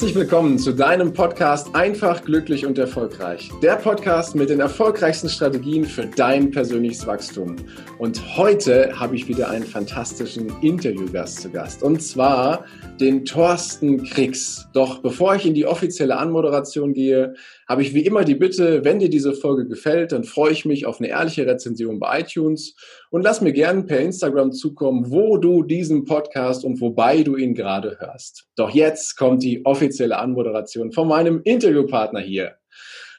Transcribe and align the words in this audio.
Herzlich 0.00 0.16
willkommen 0.16 0.58
zu 0.58 0.72
deinem 0.72 1.12
Podcast 1.12 1.74
Einfach, 1.74 2.24
glücklich 2.24 2.64
und 2.64 2.78
erfolgreich. 2.78 3.50
Der 3.62 3.76
Podcast 3.76 4.34
mit 4.34 4.48
den 4.48 4.58
erfolgreichsten 4.58 5.28
Strategien 5.28 5.84
für 5.84 6.06
dein 6.06 6.50
persönliches 6.50 7.06
Wachstum. 7.06 7.56
Und 7.98 8.38
heute 8.38 8.98
habe 8.98 9.14
ich 9.14 9.28
wieder 9.28 9.50
einen 9.50 9.66
fantastischen 9.66 10.50
Interviewgast 10.62 11.42
zu 11.42 11.50
Gast. 11.50 11.82
Und 11.82 12.00
zwar 12.00 12.64
den 12.98 13.26
Thorsten 13.26 14.02
Kriegs. 14.04 14.66
Doch 14.72 15.02
bevor 15.02 15.34
ich 15.34 15.44
in 15.44 15.52
die 15.52 15.66
offizielle 15.66 16.16
Anmoderation 16.16 16.94
gehe, 16.94 17.34
habe 17.70 17.82
ich 17.82 17.94
wie 17.94 18.04
immer 18.04 18.24
die 18.24 18.34
Bitte, 18.34 18.84
wenn 18.84 18.98
dir 18.98 19.08
diese 19.08 19.32
Folge 19.32 19.64
gefällt, 19.64 20.10
dann 20.10 20.24
freue 20.24 20.50
ich 20.50 20.64
mich 20.64 20.86
auf 20.86 20.98
eine 20.98 21.10
ehrliche 21.10 21.46
Rezension 21.46 22.00
bei 22.00 22.18
iTunes 22.18 22.74
und 23.10 23.22
lass 23.22 23.42
mir 23.42 23.52
gerne 23.52 23.84
per 23.84 24.00
Instagram 24.00 24.50
zukommen, 24.50 25.12
wo 25.12 25.36
du 25.36 25.62
diesen 25.62 26.04
Podcast 26.04 26.64
und 26.64 26.80
wobei 26.80 27.22
du 27.22 27.36
ihn 27.36 27.54
gerade 27.54 27.96
hörst. 28.00 28.48
Doch 28.56 28.70
jetzt 28.70 29.16
kommt 29.16 29.44
die 29.44 29.64
offizielle 29.64 30.18
Anmoderation 30.18 30.90
von 30.90 31.06
meinem 31.06 31.42
Interviewpartner 31.44 32.18
hier. 32.18 32.56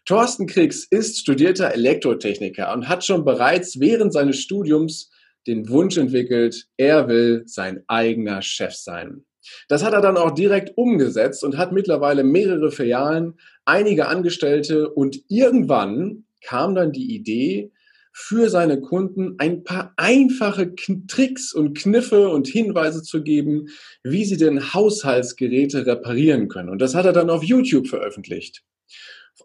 Thorsten 0.04 0.48
Kriegs 0.48 0.86
ist 0.86 1.20
studierter 1.20 1.74
Elektrotechniker 1.74 2.74
und 2.74 2.90
hat 2.90 3.06
schon 3.06 3.24
bereits 3.24 3.80
während 3.80 4.12
seines 4.12 4.38
Studiums 4.40 5.12
den 5.48 5.70
Wunsch 5.70 5.98
entwickelt, 5.98 6.68
er 6.76 7.08
will 7.08 7.44
sein 7.46 7.86
eigener 7.88 8.42
Chef 8.42 8.74
sein. 8.74 9.24
Das 9.68 9.84
hat 9.84 9.94
er 9.94 10.02
dann 10.02 10.18
auch 10.18 10.32
direkt 10.32 10.78
umgesetzt 10.78 11.44
und 11.44 11.58
hat 11.58 11.72
mittlerweile 11.72 12.24
mehrere 12.24 12.72
Filialen, 12.72 13.36
einige 13.66 14.08
Angestellte 14.08 14.90
und 14.90 15.20
irgendwann 15.28 16.26
kam 16.42 16.76
dann 16.76 16.92
die 16.92 17.14
Idee, 17.14 17.72
für 18.14 18.50
seine 18.50 18.82
Kunden 18.82 19.36
ein 19.38 19.64
paar 19.64 19.94
einfache 19.96 20.76
Tricks 20.76 21.54
und 21.54 21.78
Kniffe 21.78 22.30
und 22.30 22.48
Hinweise 22.48 23.04
zu 23.04 23.24
geben, 23.24 23.70
wie 24.04 24.26
sie 24.26 24.38
denn 24.38 24.74
Haushaltsgeräte 24.74 25.86
reparieren 25.86 26.50
können. 26.50 26.70
Und 26.70 26.80
das 26.80 26.94
hat 26.94 27.06
er 27.06 27.14
dann 27.14 27.30
auf 27.30 27.44
YouTube 27.44 27.88
veröffentlicht. 27.88 28.64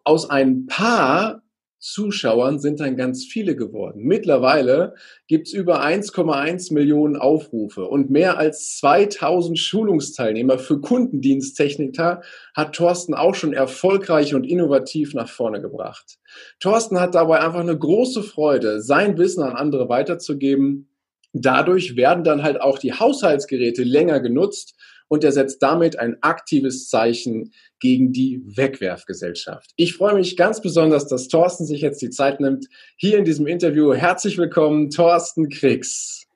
Aus 0.04 0.28
ein 0.28 0.66
paar 0.66 1.42
Zuschauern 1.86 2.58
sind 2.58 2.80
dann 2.80 2.96
ganz 2.96 3.24
viele 3.24 3.54
geworden. 3.54 4.02
Mittlerweile 4.02 4.94
gibt's 5.28 5.52
über 5.52 5.84
1,1 5.84 6.74
Millionen 6.74 7.16
Aufrufe 7.16 7.84
und 7.86 8.10
mehr 8.10 8.38
als 8.38 8.76
2000 8.78 9.56
Schulungsteilnehmer 9.56 10.58
für 10.58 10.80
Kundendiensttechniker 10.80 12.22
hat 12.54 12.74
Thorsten 12.74 13.14
auch 13.14 13.36
schon 13.36 13.52
erfolgreich 13.52 14.34
und 14.34 14.44
innovativ 14.44 15.14
nach 15.14 15.28
vorne 15.28 15.60
gebracht. 15.60 16.18
Thorsten 16.58 16.98
hat 16.98 17.14
dabei 17.14 17.40
einfach 17.40 17.60
eine 17.60 17.78
große 17.78 18.24
Freude, 18.24 18.82
sein 18.82 19.16
Wissen 19.16 19.44
an 19.44 19.54
andere 19.54 19.88
weiterzugeben. 19.88 20.88
Dadurch 21.32 21.96
werden 21.96 22.24
dann 22.24 22.42
halt 22.42 22.60
auch 22.60 22.80
die 22.80 22.94
Haushaltsgeräte 22.94 23.84
länger 23.84 24.20
genutzt 24.20 24.74
und 25.08 25.24
er 25.24 25.32
setzt 25.32 25.62
damit 25.62 25.98
ein 25.98 26.16
aktives 26.20 26.88
Zeichen 26.88 27.52
gegen 27.80 28.12
die 28.12 28.42
Wegwerfgesellschaft. 28.44 29.70
Ich 29.76 29.94
freue 29.94 30.14
mich 30.14 30.36
ganz 30.36 30.60
besonders, 30.60 31.06
dass 31.06 31.28
Thorsten 31.28 31.66
sich 31.66 31.80
jetzt 31.80 32.02
die 32.02 32.10
Zeit 32.10 32.40
nimmt, 32.40 32.66
hier 32.96 33.18
in 33.18 33.24
diesem 33.24 33.46
Interview. 33.46 33.92
Herzlich 33.92 34.38
willkommen, 34.38 34.90
Thorsten 34.90 35.48
Kriegs. 35.48 36.26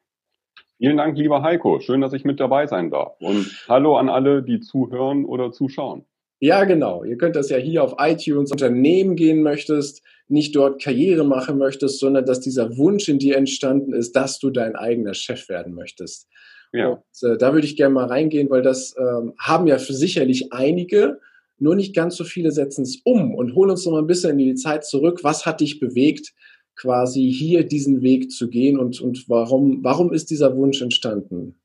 Vielen 0.79 0.97
Dank, 0.97 1.19
lieber 1.19 1.43
Heiko. 1.43 1.79
Schön, 1.81 2.01
dass 2.01 2.15
ich 2.15 2.25
mit 2.25 2.41
dabei 2.41 2.67
sein 2.67 2.91
darf. 2.91 3.21
Und 3.21 3.67
hallo 3.69 3.97
an 3.99 4.09
alle, 4.09 4.43
die 4.43 4.61
zuhören 4.61 5.27
oder 5.27 5.53
zuschauen. 5.53 6.07
Ja, 6.43 6.65
genau. 6.65 7.05
Ihr 7.05 7.19
könnt 7.19 7.37
das 7.37 7.51
ja 7.51 7.59
hier 7.59 7.85
auf 7.85 7.97
iTunes 7.99 8.51
Unternehmen 8.51 9.15
gehen 9.15 9.43
möchtest, 9.43 10.03
nicht 10.27 10.57
dort 10.57 10.83
Karriere 10.83 11.23
machen 11.23 11.59
möchtest, 11.59 12.01
sondern 12.01 12.25
dass 12.25 12.41
dieser 12.41 12.79
Wunsch 12.79 13.11
in 13.11 13.19
dir 13.19 13.37
entstanden 13.37 13.93
ist, 13.93 14.17
dass 14.17 14.39
du 14.39 14.49
dein 14.49 14.75
eigener 14.75 15.13
Chef 15.13 15.51
werden 15.51 15.75
möchtest. 15.75 16.29
Ja. 16.73 16.89
Und, 16.89 17.03
äh, 17.23 17.37
da 17.37 17.53
würde 17.53 17.67
ich 17.67 17.77
gerne 17.77 17.95
mal 17.95 18.07
reingehen, 18.07 18.51
weil 18.51 18.63
das 18.63 18.95
ähm, 18.99 19.35
haben 19.39 19.67
ja 19.67 19.79
für 19.79 19.95
sicherlich 19.95 20.53
einige, 20.53 21.21
nur 21.59 21.75
nicht 21.75 21.95
ganz 21.95 22.17
so 22.17 22.25
viele 22.25 22.53
setzen 22.53 22.83
es 22.83 23.01
um 23.05 23.35
und 23.35 23.55
holen 23.55 23.71
uns 23.71 23.85
noch 23.85 23.93
mal 23.93 23.99
ein 24.01 24.07
bisschen 24.07 24.39
in 24.39 24.39
die 24.39 24.55
Zeit 24.55 24.85
zurück. 24.85 25.21
Was 25.23 25.45
hat 25.47 25.61
dich 25.61 25.79
bewegt, 25.79 26.33
quasi 26.77 27.31
hier 27.31 27.65
diesen 27.65 28.03
Weg 28.03 28.31
zu 28.31 28.49
gehen 28.49 28.79
und, 28.79 29.01
und 29.01 29.29
warum, 29.29 29.85
warum 29.85 30.13
ist 30.13 30.31
dieser 30.31 30.57
Wunsch 30.57 30.81
entstanden? 30.81 31.61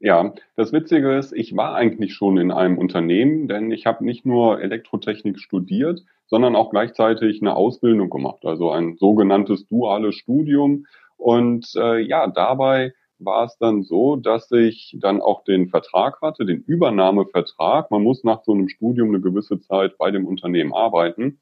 Ja, 0.00 0.34
das 0.56 0.72
Witzige 0.72 1.16
ist, 1.16 1.32
ich 1.32 1.56
war 1.56 1.74
eigentlich 1.74 2.14
schon 2.14 2.36
in 2.36 2.50
einem 2.50 2.78
Unternehmen, 2.78 3.48
denn 3.48 3.70
ich 3.70 3.86
habe 3.86 4.04
nicht 4.04 4.26
nur 4.26 4.60
Elektrotechnik 4.60 5.38
studiert, 5.38 6.02
sondern 6.26 6.56
auch 6.56 6.70
gleichzeitig 6.70 7.40
eine 7.40 7.54
Ausbildung 7.54 8.10
gemacht, 8.10 8.44
also 8.44 8.70
ein 8.70 8.96
sogenanntes 8.96 9.66
duales 9.66 10.14
Studium. 10.14 10.86
Und 11.16 11.72
äh, 11.76 12.00
ja, 12.00 12.26
dabei 12.26 12.92
war 13.18 13.44
es 13.44 13.56
dann 13.58 13.82
so, 13.82 14.16
dass 14.16 14.50
ich 14.50 14.96
dann 15.00 15.20
auch 15.20 15.44
den 15.44 15.68
Vertrag 15.68 16.20
hatte, 16.20 16.44
den 16.44 16.62
Übernahmevertrag. 16.62 17.90
Man 17.90 18.02
muss 18.02 18.24
nach 18.24 18.42
so 18.44 18.52
einem 18.52 18.68
Studium 18.68 19.08
eine 19.08 19.20
gewisse 19.20 19.60
Zeit 19.60 19.96
bei 19.98 20.10
dem 20.10 20.26
Unternehmen 20.26 20.74
arbeiten. 20.74 21.38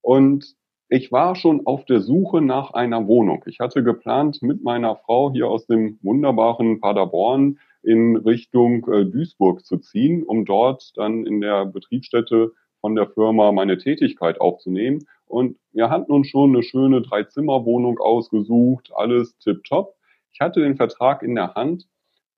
Und 0.00 0.54
ich 0.88 1.10
war 1.10 1.34
schon 1.36 1.66
auf 1.66 1.84
der 1.86 2.00
Suche 2.00 2.42
nach 2.42 2.74
einer 2.74 3.06
Wohnung. 3.06 3.44
Ich 3.46 3.60
hatte 3.60 3.82
geplant, 3.82 4.42
mit 4.42 4.62
meiner 4.62 4.96
Frau 4.96 5.32
hier 5.32 5.48
aus 5.48 5.66
dem 5.66 5.98
wunderbaren 6.02 6.80
Paderborn 6.80 7.58
in 7.82 8.16
Richtung 8.16 8.86
äh, 8.88 9.06
Duisburg 9.06 9.64
zu 9.64 9.78
ziehen, 9.78 10.22
um 10.22 10.44
dort 10.44 10.92
dann 10.96 11.26
in 11.26 11.40
der 11.40 11.66
Betriebsstätte 11.66 12.52
von 12.80 12.94
der 12.94 13.08
Firma 13.08 13.52
meine 13.52 13.78
Tätigkeit 13.78 14.40
aufzunehmen. 14.40 15.06
Und 15.26 15.56
wir 15.72 15.88
hatten 15.88 16.12
uns 16.12 16.28
schon 16.28 16.50
eine 16.50 16.62
schöne 16.62 17.00
Dreizimmerwohnung 17.00 17.98
ausgesucht, 17.98 18.90
alles 18.94 19.38
tipptopp. 19.38 19.94
Ich 20.32 20.40
hatte 20.40 20.60
den 20.60 20.76
Vertrag 20.76 21.22
in 21.22 21.34
der 21.34 21.54
Hand 21.54 21.86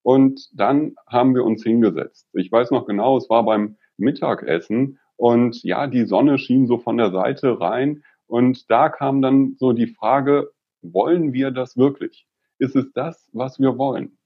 und 0.02 0.48
dann 0.52 0.94
haben 1.06 1.34
wir 1.34 1.44
uns 1.44 1.62
hingesetzt. 1.62 2.28
Ich 2.34 2.50
weiß 2.50 2.70
noch 2.70 2.86
genau, 2.86 3.16
es 3.16 3.30
war 3.30 3.44
beim 3.44 3.76
Mittagessen 3.96 4.98
und 5.16 5.62
ja, 5.62 5.86
die 5.86 6.04
Sonne 6.04 6.38
schien 6.38 6.66
so 6.66 6.78
von 6.78 6.96
der 6.96 7.10
Seite 7.10 7.60
rein 7.60 8.02
und 8.26 8.70
da 8.70 8.88
kam 8.88 9.22
dann 9.22 9.54
so 9.58 9.72
die 9.72 9.86
Frage, 9.86 10.50
wollen 10.82 11.32
wir 11.32 11.50
das 11.50 11.76
wirklich? 11.76 12.26
Ist 12.58 12.76
es 12.76 12.92
das, 12.92 13.30
was 13.32 13.58
wir 13.58 13.78
wollen? 13.78 14.18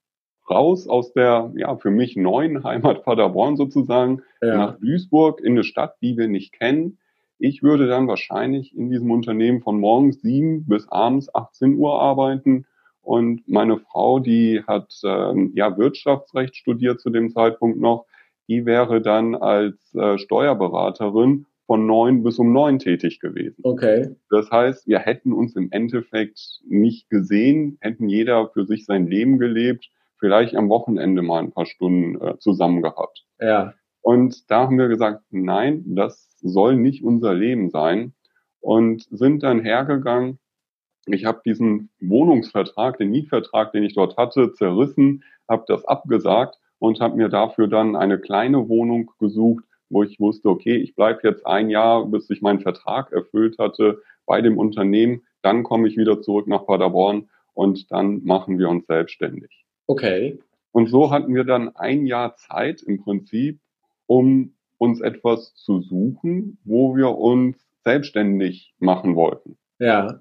Raus 0.50 0.88
aus 0.88 1.12
der, 1.12 1.52
ja, 1.56 1.76
für 1.76 1.90
mich 1.90 2.16
neuen 2.16 2.64
Heimat 2.64 3.04
Paderborn 3.04 3.56
sozusagen, 3.56 4.22
ja. 4.40 4.56
nach 4.56 4.78
Duisburg 4.78 5.40
in 5.40 5.52
eine 5.52 5.64
Stadt, 5.64 5.96
die 6.00 6.16
wir 6.16 6.28
nicht 6.28 6.52
kennen. 6.52 6.98
Ich 7.38 7.62
würde 7.62 7.86
dann 7.86 8.08
wahrscheinlich 8.08 8.74
in 8.74 8.90
diesem 8.90 9.10
Unternehmen 9.10 9.60
von 9.60 9.78
morgens 9.78 10.20
sieben 10.22 10.66
bis 10.66 10.88
abends 10.88 11.32
18 11.32 11.76
Uhr 11.76 12.00
arbeiten 12.00 12.66
und 13.08 13.48
meine 13.48 13.78
Frau, 13.78 14.18
die 14.18 14.62
hat 14.66 14.92
ähm, 15.02 15.52
ja 15.54 15.78
Wirtschaftsrecht 15.78 16.54
studiert 16.54 17.00
zu 17.00 17.08
dem 17.08 17.30
Zeitpunkt 17.30 17.80
noch, 17.80 18.04
die 18.48 18.66
wäre 18.66 19.00
dann 19.00 19.34
als 19.34 19.94
äh, 19.94 20.18
Steuerberaterin 20.18 21.46
von 21.64 21.86
neun 21.86 22.22
bis 22.22 22.38
um 22.38 22.52
neun 22.52 22.78
tätig 22.78 23.18
gewesen. 23.18 23.62
Okay. 23.62 24.14
Das 24.28 24.50
heißt, 24.50 24.86
wir 24.86 24.98
hätten 24.98 25.32
uns 25.32 25.56
im 25.56 25.70
Endeffekt 25.70 26.60
nicht 26.68 27.08
gesehen, 27.08 27.78
hätten 27.80 28.10
jeder 28.10 28.50
für 28.50 28.66
sich 28.66 28.84
sein 28.84 29.06
Leben 29.06 29.38
gelebt, 29.38 29.88
vielleicht 30.18 30.54
am 30.54 30.68
Wochenende 30.68 31.22
mal 31.22 31.42
ein 31.42 31.52
paar 31.52 31.64
Stunden 31.64 32.20
äh, 32.20 32.38
zusammen 32.38 32.82
gehabt. 32.82 33.24
Ja. 33.40 33.72
Und 34.02 34.50
da 34.50 34.64
haben 34.64 34.76
wir 34.76 34.88
gesagt, 34.88 35.22
nein, 35.30 35.82
das 35.86 36.36
soll 36.42 36.76
nicht 36.76 37.02
unser 37.02 37.32
Leben 37.32 37.70
sein 37.70 38.12
und 38.60 39.06
sind 39.10 39.42
dann 39.44 39.62
hergegangen 39.62 40.38
ich 41.12 41.24
habe 41.24 41.40
diesen 41.44 41.90
Wohnungsvertrag, 42.00 42.98
den 42.98 43.10
Mietvertrag, 43.10 43.72
den 43.72 43.82
ich 43.82 43.94
dort 43.94 44.16
hatte, 44.16 44.52
zerrissen, 44.52 45.24
habe 45.48 45.64
das 45.66 45.84
abgesagt 45.84 46.58
und 46.78 47.00
habe 47.00 47.16
mir 47.16 47.28
dafür 47.28 47.68
dann 47.68 47.96
eine 47.96 48.18
kleine 48.18 48.68
Wohnung 48.68 49.10
gesucht, 49.18 49.64
wo 49.90 50.02
ich 50.02 50.20
wusste, 50.20 50.48
okay, 50.48 50.76
ich 50.76 50.94
bleibe 50.94 51.20
jetzt 51.22 51.46
ein 51.46 51.70
Jahr, 51.70 52.06
bis 52.06 52.28
ich 52.30 52.42
meinen 52.42 52.60
Vertrag 52.60 53.12
erfüllt 53.12 53.58
hatte 53.58 54.02
bei 54.26 54.42
dem 54.42 54.58
Unternehmen. 54.58 55.22
Dann 55.42 55.62
komme 55.62 55.88
ich 55.88 55.96
wieder 55.96 56.20
zurück 56.20 56.46
nach 56.46 56.66
Paderborn 56.66 57.30
und 57.54 57.90
dann 57.90 58.22
machen 58.24 58.58
wir 58.58 58.68
uns 58.68 58.86
selbstständig. 58.86 59.64
Okay. 59.86 60.38
Und 60.72 60.90
so 60.90 61.10
hatten 61.10 61.34
wir 61.34 61.44
dann 61.44 61.74
ein 61.76 62.06
Jahr 62.06 62.36
Zeit 62.36 62.82
im 62.82 63.02
Prinzip, 63.02 63.60
um 64.06 64.54
uns 64.76 65.00
etwas 65.00 65.54
zu 65.54 65.80
suchen, 65.80 66.58
wo 66.64 66.94
wir 66.94 67.16
uns 67.16 67.56
selbstständig 67.84 68.74
machen 68.78 69.16
wollten. 69.16 69.56
Ja. 69.78 70.20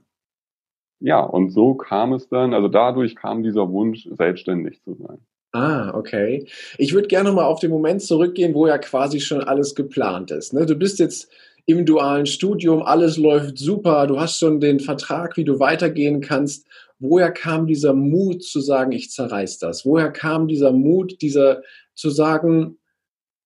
Ja, 1.00 1.22
und 1.22 1.52
so 1.52 1.76
kam 1.76 2.14
es 2.14 2.28
dann, 2.30 2.54
also 2.54 2.68
dadurch 2.68 3.16
kam 3.16 3.44
dieser 3.44 3.70
Wunsch, 3.72 4.08
selbstständig 4.12 4.82
zu 4.84 4.96
sein. 4.96 5.20
Ah, 5.54 5.94
okay. 5.94 6.48
Ich 6.78 6.94
würde 6.94 7.08
gerne 7.08 7.32
mal 7.32 7.46
auf 7.46 7.60
den 7.60 7.72
Moment 7.72 8.02
zurückgehen, 8.02 8.54
wo 8.54 8.68
ja 8.68 8.78
quasi 8.78 9.20
schon 9.20 9.42
alles 9.42 9.76
geplant 9.76 10.32
ist. 10.32 10.54
Ne? 10.54 10.66
Du 10.66 10.76
bist 10.76 11.00
jetzt 11.00 11.32
im 11.66 11.86
dualen 11.86 12.26
Studium, 12.26 12.82
alles 12.82 13.18
läuft 13.18 13.58
super, 13.58 14.08
du 14.08 14.20
hast 14.20 14.40
schon 14.40 14.60
den 14.60 14.80
Vertrag, 14.80 15.36
wie 15.38 15.44
du 15.44 15.60
weitergehen 15.60 16.22
kannst. 16.22 16.66
Woher 17.00 17.32
kam 17.32 17.68
dieser 17.68 17.94
Mut 17.94 18.44
zu 18.44 18.60
sagen, 18.60 18.92
ich 18.92 19.12
zerreiß 19.12 19.60
das? 19.60 19.86
Woher 19.86 20.12
kam 20.12 20.48
dieser 20.48 20.72
Mut, 20.72 21.22
dieser 21.22 21.62
zu 21.94 22.10
sagen, 22.10 22.78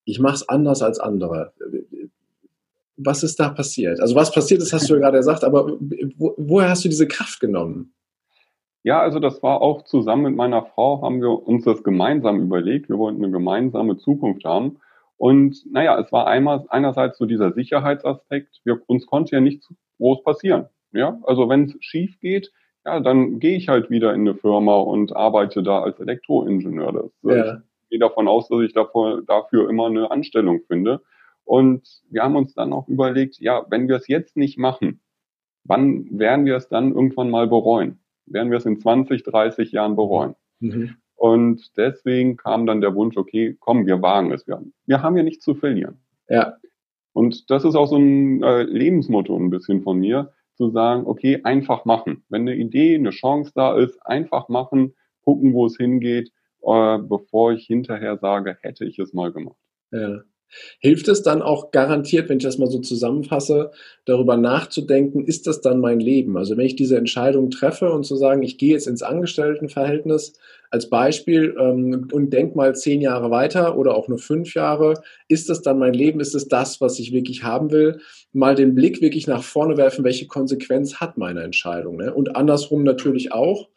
ich 0.05 0.19
mache 0.19 0.35
es 0.35 0.49
anders 0.49 0.81
als 0.81 0.99
andere? 0.99 1.53
Was 3.03 3.23
ist 3.23 3.39
da 3.39 3.49
passiert? 3.49 3.99
Also 3.99 4.15
was 4.15 4.31
passiert 4.31 4.61
ist, 4.61 4.73
hast 4.73 4.89
du 4.89 4.93
ja 4.93 4.99
gerade 4.99 5.17
gesagt, 5.17 5.43
aber 5.43 5.77
wo, 6.17 6.33
woher 6.37 6.69
hast 6.69 6.83
du 6.85 6.89
diese 6.89 7.07
Kraft 7.07 7.39
genommen? 7.39 7.93
Ja, 8.83 8.99
also 8.99 9.19
das 9.19 9.43
war 9.43 9.61
auch 9.61 9.83
zusammen 9.83 10.23
mit 10.23 10.35
meiner 10.35 10.63
Frau, 10.63 11.01
haben 11.01 11.21
wir 11.21 11.29
uns 11.29 11.65
das 11.65 11.83
gemeinsam 11.83 12.41
überlegt. 12.41 12.89
Wir 12.89 12.97
wollten 12.97 13.23
eine 13.23 13.31
gemeinsame 13.31 13.97
Zukunft 13.97 14.43
haben. 14.43 14.79
Und 15.17 15.63
naja, 15.71 15.99
es 15.99 16.11
war 16.11 16.25
einmal 16.25 16.65
einerseits 16.69 17.19
so 17.19 17.25
dieser 17.25 17.51
Sicherheitsaspekt. 17.51 18.59
Wir, 18.63 18.81
uns 18.87 19.05
konnte 19.05 19.35
ja 19.35 19.41
nichts 19.41 19.71
groß 19.97 20.23
passieren. 20.23 20.65
Ja, 20.93 21.19
also 21.23 21.47
wenn 21.47 21.65
es 21.65 21.75
schief 21.79 22.19
geht, 22.19 22.51
ja, 22.85 22.99
dann 22.99 23.39
gehe 23.39 23.55
ich 23.55 23.69
halt 23.69 23.91
wieder 23.91 24.13
in 24.13 24.21
eine 24.21 24.35
Firma 24.35 24.77
und 24.77 25.15
arbeite 25.15 25.61
da 25.61 25.83
als 25.83 25.99
Elektroingenieur. 25.99 26.91
Das, 26.91 27.35
ja. 27.35 27.61
Ich 27.83 27.89
gehe 27.89 27.99
davon 27.99 28.27
aus, 28.27 28.47
dass 28.49 28.61
ich 28.61 28.73
davor, 28.73 29.21
dafür 29.21 29.69
immer 29.69 29.85
eine 29.85 30.09
Anstellung 30.09 30.61
finde. 30.67 31.01
Und 31.43 31.87
wir 32.09 32.23
haben 32.23 32.35
uns 32.35 32.53
dann 32.53 32.73
auch 32.73 32.87
überlegt, 32.87 33.39
ja, 33.39 33.65
wenn 33.69 33.87
wir 33.87 33.95
es 33.95 34.07
jetzt 34.07 34.37
nicht 34.37 34.57
machen, 34.57 35.01
wann 35.63 36.07
werden 36.17 36.45
wir 36.45 36.55
es 36.55 36.69
dann 36.69 36.93
irgendwann 36.93 37.29
mal 37.29 37.47
bereuen? 37.47 37.99
Werden 38.25 38.51
wir 38.51 38.57
es 38.57 38.65
in 38.65 38.79
20, 38.79 39.23
30 39.23 39.71
Jahren 39.71 39.95
bereuen? 39.95 40.35
Mhm. 40.59 40.95
Und 41.15 41.77
deswegen 41.77 42.37
kam 42.37 42.65
dann 42.65 42.81
der 42.81 42.95
Wunsch, 42.95 43.17
okay, 43.17 43.55
komm, 43.59 43.85
wir 43.85 44.01
wagen 44.01 44.31
es. 44.31 44.47
Wir 44.47 44.55
haben, 44.55 44.73
wir 44.85 45.03
haben 45.03 45.17
ja 45.17 45.23
nichts 45.23 45.43
zu 45.43 45.53
verlieren. 45.53 45.99
Ja. 46.29 46.57
Und 47.13 47.49
das 47.51 47.65
ist 47.65 47.75
auch 47.75 47.87
so 47.87 47.97
ein 47.97 48.41
äh, 48.41 48.63
Lebensmotto 48.63 49.35
ein 49.37 49.49
bisschen 49.49 49.83
von 49.83 49.99
mir, 49.99 50.33
zu 50.55 50.69
sagen, 50.69 51.05
okay, 51.05 51.41
einfach 51.43 51.85
machen. 51.85 52.23
Wenn 52.29 52.41
eine 52.41 52.55
Idee, 52.55 52.95
eine 52.95 53.09
Chance 53.09 53.51
da 53.53 53.77
ist, 53.77 53.99
einfach 54.05 54.49
machen, 54.49 54.95
gucken, 55.23 55.53
wo 55.53 55.65
es 55.65 55.77
hingeht, 55.77 56.31
äh, 56.63 56.97
bevor 56.99 57.53
ich 57.53 57.65
hinterher 57.65 58.17
sage, 58.17 58.57
hätte 58.61 58.85
ich 58.85 58.97
es 58.99 59.13
mal 59.13 59.31
gemacht. 59.31 59.57
Ja. 59.91 60.21
Hilft 60.79 61.07
es 61.07 61.23
dann 61.23 61.41
auch 61.41 61.71
garantiert, 61.71 62.29
wenn 62.29 62.37
ich 62.37 62.43
das 62.43 62.57
mal 62.57 62.69
so 62.69 62.79
zusammenfasse, 62.79 63.71
darüber 64.05 64.37
nachzudenken, 64.37 65.25
ist 65.25 65.47
das 65.47 65.61
dann 65.61 65.79
mein 65.79 65.99
Leben? 65.99 66.37
Also 66.37 66.57
wenn 66.57 66.65
ich 66.65 66.75
diese 66.75 66.97
Entscheidung 66.97 67.49
treffe 67.49 67.91
und 67.91 68.03
zu 68.03 68.15
sagen, 68.15 68.43
ich 68.43 68.57
gehe 68.57 68.73
jetzt 68.73 68.87
ins 68.87 69.03
Angestelltenverhältnis 69.03 70.33
als 70.69 70.89
Beispiel 70.89 71.55
ähm, 71.59 72.07
und 72.11 72.31
denk 72.31 72.55
mal 72.55 72.73
zehn 72.75 73.01
Jahre 73.01 73.29
weiter 73.29 73.77
oder 73.77 73.95
auch 73.95 74.07
nur 74.07 74.19
fünf 74.19 74.53
Jahre, 74.53 74.95
ist 75.27 75.49
das 75.49 75.61
dann 75.61 75.79
mein 75.79 75.93
Leben? 75.93 76.19
Ist 76.19 76.33
es 76.33 76.47
das, 76.47 76.79
was 76.81 76.97
ich 76.99 77.11
wirklich 77.11 77.43
haben 77.43 77.71
will? 77.71 77.99
Mal 78.31 78.55
den 78.55 78.73
Blick 78.73 79.01
wirklich 79.01 79.27
nach 79.27 79.43
vorne 79.43 79.77
werfen, 79.77 80.03
welche 80.03 80.27
Konsequenz 80.27 80.95
hat 80.95 81.17
meine 81.17 81.43
Entscheidung? 81.43 81.97
Ne? 81.97 82.13
Und 82.13 82.35
andersrum 82.35 82.83
natürlich 82.83 83.33
auch, 83.33 83.69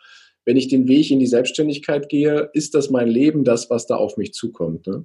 wenn 0.45 0.57
ich 0.57 0.69
den 0.69 0.89
Weg 0.89 1.11
in 1.11 1.19
die 1.19 1.27
Selbstständigkeit 1.27 2.09
gehe, 2.09 2.51
ist 2.53 2.75
das 2.75 2.91
mein 2.91 3.09
Leben, 3.09 3.45
das, 3.45 3.71
was 3.71 3.87
da 3.87 3.97
auf 3.97 4.17
mich 4.17 4.33
zukommt? 4.33 4.87
Ne? 4.87 5.05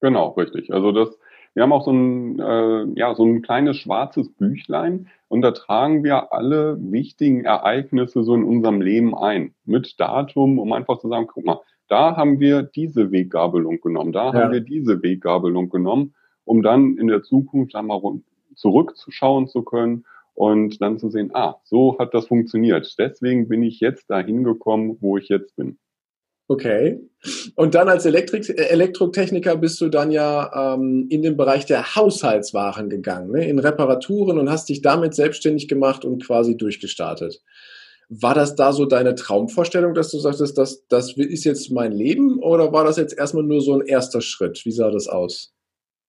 Genau, 0.00 0.28
richtig. 0.30 0.72
Also 0.72 0.92
das, 0.92 1.18
wir 1.54 1.62
haben 1.62 1.72
auch 1.72 1.84
so 1.84 1.92
ein, 1.92 2.38
äh, 2.38 2.86
ja, 2.98 3.14
so 3.14 3.24
ein 3.24 3.42
kleines 3.42 3.76
schwarzes 3.76 4.32
Büchlein 4.32 5.08
und 5.28 5.42
da 5.42 5.50
tragen 5.50 6.04
wir 6.04 6.32
alle 6.32 6.78
wichtigen 6.80 7.44
Ereignisse 7.44 8.22
so 8.22 8.34
in 8.34 8.44
unserem 8.44 8.80
Leben 8.80 9.16
ein. 9.16 9.54
Mit 9.64 9.98
Datum, 9.98 10.58
um 10.58 10.72
einfach 10.72 10.98
zu 10.98 11.08
sagen, 11.08 11.26
guck 11.26 11.44
mal, 11.44 11.60
da 11.88 12.16
haben 12.16 12.38
wir 12.38 12.62
diese 12.62 13.10
Weggabelung 13.10 13.80
genommen, 13.80 14.12
da 14.12 14.32
ja. 14.32 14.32
haben 14.32 14.52
wir 14.52 14.60
diese 14.60 15.02
Weggabelung 15.02 15.70
genommen, 15.70 16.14
um 16.44 16.62
dann 16.62 16.96
in 16.96 17.08
der 17.08 17.22
Zukunft 17.22 17.74
einmal 17.74 18.00
zurückzuschauen 18.54 19.48
zu 19.48 19.62
können 19.62 20.04
und 20.34 20.80
dann 20.80 20.98
zu 20.98 21.10
sehen, 21.10 21.30
ah, 21.34 21.56
so 21.64 21.98
hat 21.98 22.14
das 22.14 22.26
funktioniert. 22.28 22.94
Deswegen 22.98 23.48
bin 23.48 23.62
ich 23.62 23.80
jetzt 23.80 24.08
dahin 24.08 24.44
gekommen, 24.44 24.96
wo 25.00 25.16
ich 25.16 25.28
jetzt 25.28 25.56
bin. 25.56 25.78
Okay. 26.50 26.98
Und 27.54 27.76
dann 27.76 27.88
als 27.88 28.06
Elektrik 28.06 28.48
äh, 28.48 28.54
Elektrotechniker 28.54 29.56
bist 29.56 29.80
du 29.80 29.88
dann 29.88 30.10
ja 30.10 30.74
ähm, 30.74 31.06
in 31.08 31.22
den 31.22 31.36
Bereich 31.36 31.64
der 31.64 31.94
Haushaltswaren 31.94 32.90
gegangen, 32.90 33.30
ne? 33.30 33.48
in 33.48 33.60
Reparaturen 33.60 34.36
und 34.36 34.50
hast 34.50 34.68
dich 34.68 34.82
damit 34.82 35.14
selbstständig 35.14 35.68
gemacht 35.68 36.04
und 36.04 36.26
quasi 36.26 36.56
durchgestartet. 36.56 37.40
War 38.08 38.34
das 38.34 38.56
da 38.56 38.72
so 38.72 38.84
deine 38.84 39.14
Traumvorstellung, 39.14 39.94
dass 39.94 40.10
du 40.10 40.18
sagtest, 40.18 40.58
das, 40.58 40.84
das 40.88 41.16
ist 41.16 41.44
jetzt 41.44 41.70
mein 41.70 41.92
Leben 41.92 42.40
oder 42.40 42.72
war 42.72 42.82
das 42.82 42.96
jetzt 42.96 43.16
erstmal 43.16 43.44
nur 43.44 43.60
so 43.60 43.74
ein 43.74 43.86
erster 43.86 44.20
Schritt? 44.20 44.62
Wie 44.64 44.72
sah 44.72 44.90
das 44.90 45.06
aus? 45.06 45.54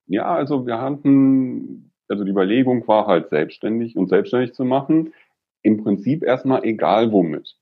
Ja, 0.08 0.34
also 0.34 0.66
wir 0.66 0.80
hatten, 0.80 1.92
also 2.08 2.24
die 2.24 2.32
Überlegung 2.32 2.88
war 2.88 3.06
halt 3.06 3.30
selbstständig 3.30 3.96
und 3.96 4.08
selbstständig 4.08 4.54
zu 4.54 4.64
machen. 4.64 5.14
Im 5.62 5.84
Prinzip 5.84 6.24
erstmal 6.24 6.64
egal 6.64 7.12
womit. 7.12 7.54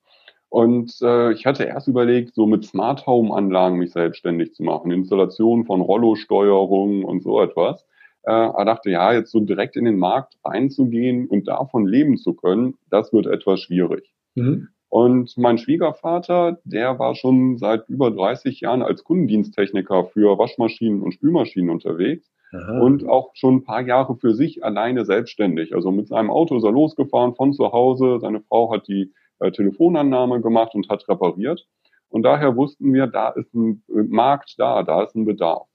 Und 0.51 0.93
äh, 1.01 1.33
ich 1.33 1.47
hatte 1.47 1.65
erst 1.65 1.87
überlegt, 1.87 2.35
so 2.35 2.45
mit 2.45 2.65
Smart 2.65 3.07
Home 3.07 3.33
Anlagen 3.33 3.79
mich 3.79 3.93
selbstständig 3.93 4.53
zu 4.53 4.65
machen, 4.65 4.91
Installation 4.91 5.65
von 5.65 5.81
Rollo-Steuerung 5.81 7.05
und 7.05 7.23
so 7.23 7.41
etwas. 7.41 7.87
Äh, 8.25 8.33
aber 8.33 8.65
dachte, 8.65 8.91
ja, 8.91 9.13
jetzt 9.13 9.31
so 9.31 9.39
direkt 9.41 9.77
in 9.77 9.85
den 9.85 9.99
Markt 9.99 10.35
reinzugehen 10.45 11.29
und 11.29 11.47
davon 11.47 11.87
leben 11.87 12.19
zu 12.19 12.35
können, 12.35 12.75
das 12.91 13.13
wird 13.13 13.27
etwas 13.27 13.61
schwierig. 13.61 14.13
Mhm. 14.35 14.69
Und 14.89 15.39
mein 15.39 15.57
Schwiegervater, 15.57 16.59
der 16.65 16.99
war 16.99 17.15
schon 17.15 17.57
seit 17.57 17.89
über 17.89 18.11
30 18.11 18.61
Jahren 18.61 18.83
als 18.83 19.05
Kundendiensttechniker 19.05 20.07
für 20.07 20.37
Waschmaschinen 20.37 21.01
und 21.01 21.13
Spülmaschinen 21.13 21.71
unterwegs 21.71 22.29
Aha. 22.53 22.81
und 22.81 23.09
auch 23.09 23.31
schon 23.35 23.59
ein 23.59 23.65
paar 23.65 23.83
Jahre 23.83 24.17
für 24.17 24.35
sich 24.35 24.65
alleine 24.65 25.05
selbstständig. 25.05 25.77
Also 25.77 25.93
mit 25.93 26.09
seinem 26.09 26.31
Auto 26.31 26.57
ist 26.57 26.65
er 26.65 26.73
losgefahren 26.73 27.37
von 27.37 27.53
zu 27.53 27.71
Hause. 27.71 28.19
Seine 28.21 28.41
Frau 28.41 28.73
hat 28.73 28.89
die 28.89 29.13
äh, 29.41 29.51
Telefonannahme 29.51 30.41
gemacht 30.41 30.75
und 30.75 30.89
hat 30.89 31.09
repariert. 31.09 31.67
Und 32.09 32.23
daher 32.23 32.57
wussten 32.57 32.93
wir, 32.93 33.07
da 33.07 33.31
ist 33.31 33.55
ein 33.55 33.83
Markt 33.89 34.55
da, 34.59 34.83
da 34.83 35.05
ist 35.05 35.15
ein 35.15 35.25
Bedarf. 35.25 35.67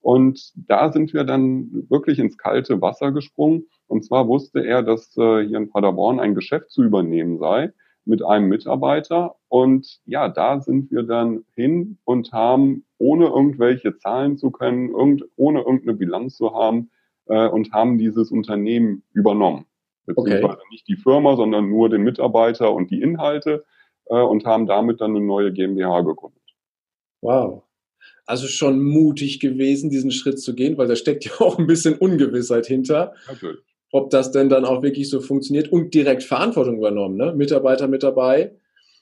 Und 0.00 0.52
da 0.54 0.92
sind 0.92 1.12
wir 1.12 1.24
dann 1.24 1.84
wirklich 1.88 2.18
ins 2.18 2.38
kalte 2.38 2.80
Wasser 2.80 3.12
gesprungen. 3.12 3.66
Und 3.86 4.04
zwar 4.04 4.28
wusste 4.28 4.64
er, 4.64 4.82
dass 4.82 5.16
äh, 5.16 5.44
hier 5.46 5.58
in 5.58 5.70
Paderborn 5.70 6.20
ein 6.20 6.34
Geschäft 6.34 6.70
zu 6.70 6.82
übernehmen 6.84 7.38
sei 7.38 7.72
mit 8.04 8.24
einem 8.24 8.48
Mitarbeiter. 8.48 9.34
Und 9.48 10.00
ja, 10.04 10.28
da 10.28 10.60
sind 10.60 10.90
wir 10.92 11.02
dann 11.02 11.44
hin 11.54 11.98
und 12.04 12.32
haben, 12.32 12.84
ohne 12.98 13.26
irgendwelche 13.26 13.96
Zahlen 13.98 14.38
zu 14.38 14.50
können, 14.50 14.90
irgend, 14.90 15.24
ohne 15.34 15.60
irgendeine 15.60 15.94
Bilanz 15.94 16.36
zu 16.36 16.54
haben, 16.54 16.90
äh, 17.26 17.48
und 17.48 17.72
haben 17.72 17.98
dieses 17.98 18.30
Unternehmen 18.30 19.02
übernommen 19.12 19.66
beziehungsweise 20.06 20.44
okay. 20.44 20.62
nicht 20.70 20.88
die 20.88 20.96
Firma, 20.96 21.36
sondern 21.36 21.68
nur 21.68 21.88
den 21.88 22.02
Mitarbeiter 22.02 22.72
und 22.72 22.90
die 22.90 23.00
Inhalte 23.00 23.64
äh, 24.06 24.20
und 24.20 24.44
haben 24.44 24.66
damit 24.66 25.00
dann 25.00 25.16
eine 25.16 25.24
neue 25.24 25.52
GmbH 25.52 26.00
gegründet. 26.02 26.42
Wow. 27.20 27.62
Also 28.24 28.46
schon 28.46 28.82
mutig 28.82 29.40
gewesen, 29.40 29.90
diesen 29.90 30.10
Schritt 30.10 30.40
zu 30.40 30.54
gehen, 30.54 30.78
weil 30.78 30.88
da 30.88 30.96
steckt 30.96 31.24
ja 31.24 31.32
auch 31.40 31.58
ein 31.58 31.66
bisschen 31.66 31.94
Ungewissheit 31.94 32.66
hinter. 32.66 33.14
Natürlich. 33.28 33.60
Ob 33.92 34.10
das 34.10 34.32
denn 34.32 34.48
dann 34.48 34.64
auch 34.64 34.82
wirklich 34.82 35.08
so 35.08 35.20
funktioniert 35.20 35.70
und 35.70 35.94
direkt 35.94 36.24
Verantwortung 36.24 36.78
übernommen, 36.78 37.16
ne? 37.16 37.32
Mitarbeiter 37.34 37.86
mit 37.86 38.02
dabei. 38.02 38.56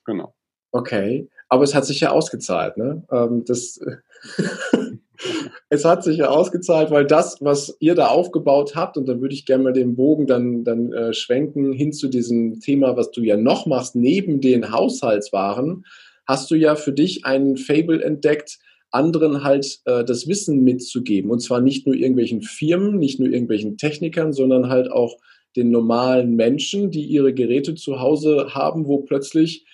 Genau. 0.04 0.34
Okay. 0.73 1.28
Aber 1.49 1.64
es 1.64 1.75
hat 1.75 1.87
sich 1.87 2.00
ja 2.00 2.11
ausgezahlt, 2.11 2.76
ne? 2.76 3.02
Ähm, 3.11 3.44
das 3.46 3.80
es 5.68 5.85
hat 5.85 6.04
sich 6.04 6.18
ja 6.18 6.28
ausgezahlt, 6.28 6.90
weil 6.90 7.06
das, 7.06 7.38
was 7.40 7.76
ihr 7.80 7.94
da 7.94 8.09
aufgebaut 8.09 8.75
habt, 8.75 8.97
und 8.97 9.09
dann 9.09 9.21
würde 9.21 9.35
ich 9.35 9.47
gerne 9.47 9.64
mal 9.64 9.73
den 9.73 9.97
Bogen 9.97 10.26
dann, 10.26 10.64
dann 10.64 10.92
äh, 10.92 11.12
schwenken 11.12 11.73
hin 11.73 11.92
zu 11.92 12.09
diesem 12.09 12.61
Thema, 12.61 12.97
was 12.97 13.11
du 13.11 13.23
ja 13.23 13.37
noch 13.37 13.66
machst, 13.66 13.97
neben 13.97 14.40
den 14.40 14.73
Haushaltswaren, 14.73 15.85
hast 16.26 16.50
du 16.50 16.54
ja 16.54 16.75
für 16.75 16.92
dich 16.92 17.25
einen 17.25 17.56
Fable 17.56 18.02
entdeckt, 18.02 18.59
anderen 18.90 19.42
halt 19.42 19.80
äh, 19.85 20.04
das 20.04 20.28
Wissen 20.28 20.62
mitzugeben. 20.62 21.30
Und 21.30 21.40
zwar 21.40 21.61
nicht 21.61 21.87
nur 21.87 21.97
irgendwelchen 21.97 22.42
Firmen, 22.42 22.99
nicht 22.99 23.18
nur 23.18 23.28
irgendwelchen 23.28 23.76
Technikern, 23.76 24.33
sondern 24.33 24.68
halt 24.68 24.90
auch 24.90 25.18
den 25.56 25.71
normalen 25.71 26.35
Menschen, 26.37 26.90
die 26.90 27.04
ihre 27.04 27.35
Geräte 27.35 27.75
zu 27.75 28.00
Hause 28.00 28.54
haben, 28.54 28.87
wo 28.87 28.99
plötzlich 28.99 29.66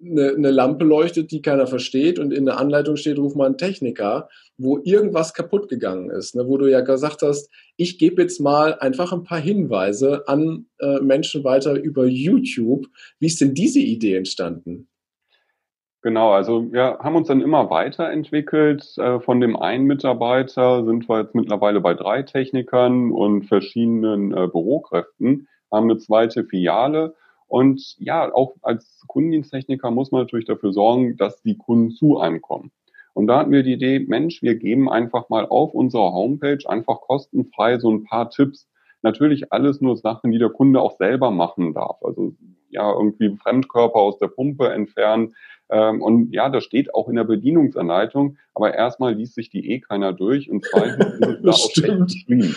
eine, 0.00 0.30
eine 0.30 0.50
Lampe 0.50 0.84
leuchtet, 0.84 1.30
die 1.30 1.42
keiner 1.42 1.66
versteht 1.66 2.18
und 2.18 2.32
in 2.32 2.46
der 2.46 2.58
Anleitung 2.58 2.96
steht, 2.96 3.18
ruf 3.18 3.34
mal 3.34 3.46
einen 3.46 3.58
Techniker, 3.58 4.28
wo 4.58 4.78
irgendwas 4.78 5.32
kaputt 5.32 5.68
gegangen 5.68 6.10
ist, 6.10 6.34
ne, 6.34 6.46
wo 6.46 6.58
du 6.58 6.66
ja 6.66 6.80
gesagt 6.80 7.22
hast, 7.22 7.50
ich 7.76 7.98
gebe 7.98 8.20
jetzt 8.22 8.40
mal 8.40 8.74
einfach 8.80 9.12
ein 9.12 9.22
paar 9.22 9.40
Hinweise 9.40 10.24
an 10.26 10.66
äh, 10.80 11.00
Menschen 11.00 11.44
weiter 11.44 11.74
über 11.80 12.06
YouTube. 12.06 12.86
Wie 13.20 13.26
ist 13.26 13.40
denn 13.40 13.54
diese 13.54 13.80
Idee 13.80 14.16
entstanden? 14.16 14.88
Genau, 16.02 16.30
also 16.30 16.72
wir 16.72 16.98
haben 17.00 17.16
uns 17.16 17.28
dann 17.28 17.40
immer 17.40 17.70
weiterentwickelt. 17.70 18.84
Äh, 18.98 19.20
von 19.20 19.40
dem 19.40 19.56
einen 19.56 19.84
Mitarbeiter 19.84 20.84
sind 20.84 21.08
wir 21.08 21.22
jetzt 21.22 21.34
mittlerweile 21.34 21.80
bei 21.80 21.94
drei 21.94 22.22
Technikern 22.22 23.12
und 23.12 23.44
verschiedenen 23.44 24.32
äh, 24.32 24.48
Bürokräften, 24.48 25.48
haben 25.70 25.90
eine 25.90 25.98
zweite 25.98 26.44
Filiale 26.44 27.14
und 27.48 27.96
ja, 27.98 28.32
auch 28.32 28.56
als 28.60 29.02
Kundendiensttechniker 29.08 29.90
muss 29.90 30.12
man 30.12 30.22
natürlich 30.22 30.46
dafür 30.46 30.72
sorgen, 30.72 31.16
dass 31.16 31.42
die 31.42 31.56
Kunden 31.56 31.90
zu 31.92 32.18
einem 32.18 32.42
kommen. 32.42 32.70
Und 33.18 33.26
da 33.26 33.40
hatten 33.40 33.50
wir 33.50 33.64
die 33.64 33.72
Idee, 33.72 33.98
Mensch, 33.98 34.42
wir 34.42 34.54
geben 34.54 34.88
einfach 34.88 35.28
mal 35.28 35.44
auf 35.44 35.74
unserer 35.74 36.12
Homepage 36.12 36.60
einfach 36.66 37.00
kostenfrei 37.00 37.80
so 37.80 37.90
ein 37.90 38.04
paar 38.04 38.30
Tipps. 38.30 38.68
Natürlich 39.02 39.52
alles 39.52 39.80
nur 39.80 39.96
Sachen, 39.96 40.30
die 40.30 40.38
der 40.38 40.50
Kunde 40.50 40.80
auch 40.80 40.98
selber 40.98 41.32
machen 41.32 41.74
darf. 41.74 41.96
Also 42.04 42.36
ja, 42.68 42.92
irgendwie 42.92 43.36
Fremdkörper 43.36 43.98
aus 43.98 44.18
der 44.18 44.28
Pumpe 44.28 44.72
entfernen. 44.72 45.34
Ähm, 45.68 46.00
und 46.00 46.32
ja, 46.32 46.48
das 46.48 46.62
steht 46.62 46.94
auch 46.94 47.08
in 47.08 47.16
der 47.16 47.24
Bedienungsanleitung, 47.24 48.36
aber 48.54 48.74
erstmal 48.74 49.14
liest 49.14 49.34
sich 49.34 49.50
die 49.50 49.68
eh 49.68 49.80
keiner 49.80 50.12
durch 50.12 50.48
und 50.48 50.64
zweitens 50.64 51.14
ist 51.18 51.28
es 51.28 51.42
da 51.42 51.50
auch 51.50 51.70
schlecht 51.72 52.00
geschrieben. 52.02 52.54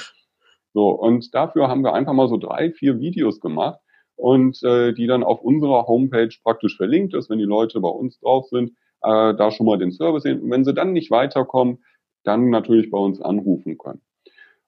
So, 0.76 0.90
und 0.90 1.34
dafür 1.34 1.70
haben 1.70 1.84
wir 1.84 1.96
einfach 1.96 2.14
mal 2.14 2.30
so 2.30 2.38
drei, 2.38 2.70
vier 2.70 3.00
Videos 3.00 3.40
gemacht, 3.40 3.80
und 4.16 4.62
äh, 4.62 4.94
die 4.94 5.08
dann 5.08 5.24
auf 5.24 5.42
unserer 5.42 5.88
Homepage 5.88 6.30
praktisch 6.44 6.78
verlinkt 6.78 7.16
ist, 7.16 7.32
wenn 7.32 7.40
die 7.40 7.44
Leute 7.44 7.80
bei 7.80 7.90
uns 7.90 8.20
drauf 8.20 8.46
sind, 8.50 8.74
äh, 9.04 9.34
da 9.34 9.52
schon 9.52 9.66
mal 9.66 9.78
den 9.78 9.92
Service 9.92 10.24
sehen. 10.24 10.42
Und 10.42 10.52
wenn 10.52 10.66
sie 10.66 10.74
dann 10.74 10.94
nicht 10.94 11.12
weiterkommen, 11.12 11.84
dann 12.24 12.50
natürlich 12.50 12.92
bei 12.92 12.98
uns 12.98 13.22
anrufen 13.22 13.78
können. 13.78 14.02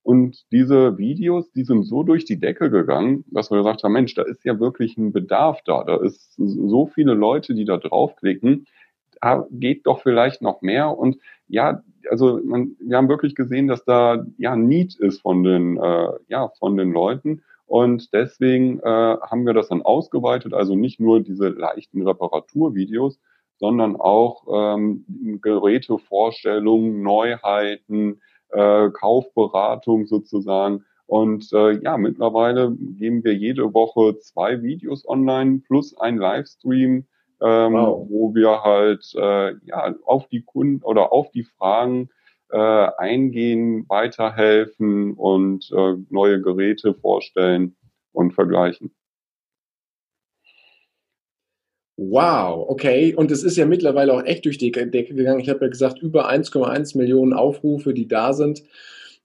Und 0.03 0.51
diese 0.51 0.97
Videos, 0.97 1.51
die 1.51 1.63
sind 1.63 1.83
so 1.83 2.03
durch 2.03 2.25
die 2.25 2.39
Decke 2.39 2.69
gegangen, 2.69 3.23
dass 3.31 3.51
wir 3.51 3.57
gesagt 3.57 3.83
haben, 3.83 3.93
Mensch, 3.93 4.13
da 4.13 4.23
ist 4.23 4.43
ja 4.43 4.59
wirklich 4.59 4.97
ein 4.97 5.13
Bedarf 5.13 5.61
da. 5.63 5.85
Da 5.85 5.95
ist 5.95 6.33
so 6.35 6.87
viele 6.87 7.13
Leute, 7.13 7.55
die 7.55 7.63
da 7.63 7.77
draufklicken. 7.77 8.67
Da 9.21 9.47
geht 9.49 9.87
doch 9.87 10.01
vielleicht 10.01 10.41
noch 10.41 10.61
mehr. 10.61 10.97
Und 10.97 11.17
ja, 11.47 11.81
also 12.09 12.41
man, 12.43 12.75
wir 12.81 12.97
haben 12.97 13.07
wirklich 13.07 13.33
gesehen, 13.33 13.69
dass 13.69 13.85
da 13.85 14.25
ja 14.37 14.57
Need 14.57 14.95
ist 14.95 15.21
von 15.21 15.43
den, 15.43 15.77
äh, 15.77 16.09
ja, 16.27 16.49
von 16.59 16.75
den 16.75 16.91
Leuten. 16.91 17.41
Und 17.65 18.13
deswegen 18.13 18.79
äh, 18.79 18.83
haben 18.83 19.45
wir 19.45 19.53
das 19.53 19.69
dann 19.69 19.83
ausgeweitet, 19.83 20.53
also 20.53 20.75
nicht 20.75 20.99
nur 20.99 21.21
diese 21.21 21.47
leichten 21.47 22.05
Reparaturvideos, 22.05 23.19
sondern 23.63 23.95
auch 23.95 24.43
ähm, 24.51 25.05
Gerätevorstellungen, 25.41 27.01
Neuheiten, 27.01 28.19
äh, 28.49 28.89
Kaufberatung 28.89 30.05
sozusagen. 30.05 30.83
Und 31.05 31.47
äh, 31.53 31.81
ja, 31.81 31.95
mittlerweile 31.97 32.75
geben 32.75 33.23
wir 33.23 33.33
jede 33.33 33.73
Woche 33.73 34.17
zwei 34.17 34.61
Videos 34.61 35.07
online 35.07 35.61
plus 35.65 35.97
ein 35.97 36.17
Livestream, 36.17 37.05
ähm, 37.41 37.73
wow. 37.73 38.05
wo 38.09 38.35
wir 38.35 38.63
halt 38.63 39.09
äh, 39.15 39.53
ja 39.65 39.95
auf 40.03 40.27
die 40.27 40.41
Kunden 40.41 40.83
oder 40.83 41.13
auf 41.13 41.31
die 41.31 41.45
Fragen 41.45 42.09
äh, 42.51 42.57
eingehen, 42.97 43.85
weiterhelfen 43.87 45.13
und 45.13 45.71
äh, 45.71 45.93
neue 46.09 46.41
Geräte 46.41 46.95
vorstellen 46.95 47.77
und 48.11 48.33
vergleichen. 48.33 48.93
Wow, 51.95 52.69
okay. 52.69 53.13
Und 53.13 53.29
es 53.31 53.43
ist 53.43 53.55
ja 53.55 53.65
mittlerweile 53.65 54.13
auch 54.13 54.23
echt 54.23 54.45
durch 54.45 54.57
die 54.57 54.71
Decke 54.71 55.13
gegangen. 55.13 55.39
Ich 55.39 55.49
habe 55.49 55.65
ja 55.65 55.69
gesagt, 55.69 55.99
über 56.01 56.29
1,1 56.29 56.97
Millionen 56.97 57.33
Aufrufe, 57.33 57.93
die 57.93 58.07
da 58.07 58.33
sind. 58.33 58.63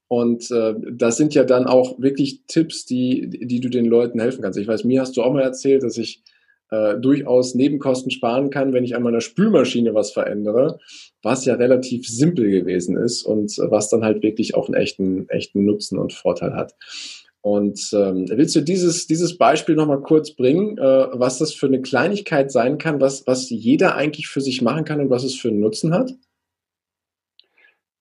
Und 0.07 0.51
äh, 0.51 0.75
das 0.91 1.17
sind 1.17 1.35
ja 1.35 1.45
dann 1.45 1.67
auch 1.67 1.99
wirklich 1.99 2.43
Tipps, 2.47 2.85
die, 2.85 3.29
die 3.29 3.61
du 3.61 3.69
den 3.69 3.87
Leuten 3.87 4.21
helfen 4.21 4.43
kannst. 4.43 4.59
Ich 4.59 4.69
weiß, 4.69 4.85
mir 4.85 5.01
hast 5.01 5.17
du 5.17 5.23
auch 5.23 5.33
mal 5.33 5.43
erzählt, 5.43 5.83
dass 5.83 5.99
ich 5.99 6.23
äh, 6.71 6.97
durchaus 6.99 7.55
Nebenkosten 7.55 8.11
sparen 8.11 8.51
kann, 8.51 8.73
wenn 8.73 8.85
ich 8.85 8.97
an 8.97 9.03
meiner 9.03 9.21
Spülmaschine 9.21 9.95
was 9.95 10.11
verändere, 10.11 10.79
was 11.23 11.45
ja 11.45 11.55
relativ 11.55 12.09
simpel 12.09 12.51
gewesen 12.51 12.97
ist 12.97 13.23
und 13.23 13.59
äh, 13.59 13.71
was 13.71 13.89
dann 13.89 14.05
halt 14.05 14.23
wirklich 14.23 14.55
auch 14.55 14.69
einen 14.69 14.81
echten, 14.81 15.29
echten 15.29 15.65
Nutzen 15.65 15.99
und 15.99 16.13
Vorteil 16.13 16.55
hat. 16.55 16.75
Und 17.41 17.81
ähm, 17.93 18.27
willst 18.29 18.57
du 18.57 18.61
dieses, 18.61 19.07
dieses 19.07 19.39
Beispiel 19.39 19.77
nochmal 19.77 20.01
kurz 20.01 20.35
bringen, 20.35 20.77
äh, 20.77 21.07
was 21.13 21.39
das 21.39 21.55
für 21.55 21.67
eine 21.67 21.81
Kleinigkeit 21.81 22.51
sein 22.51 22.79
kann, 22.79 23.01
was, 23.01 23.27
was 23.27 23.49
jeder 23.49 23.95
eigentlich 23.95 24.29
für 24.29 24.41
sich 24.41 24.61
machen 24.61 24.85
kann 24.85 25.01
und 25.01 25.11
was 25.11 25.25
es 25.25 25.37
für 25.37 25.49
einen 25.49 25.61
Nutzen 25.61 25.95
hat? 25.95 26.13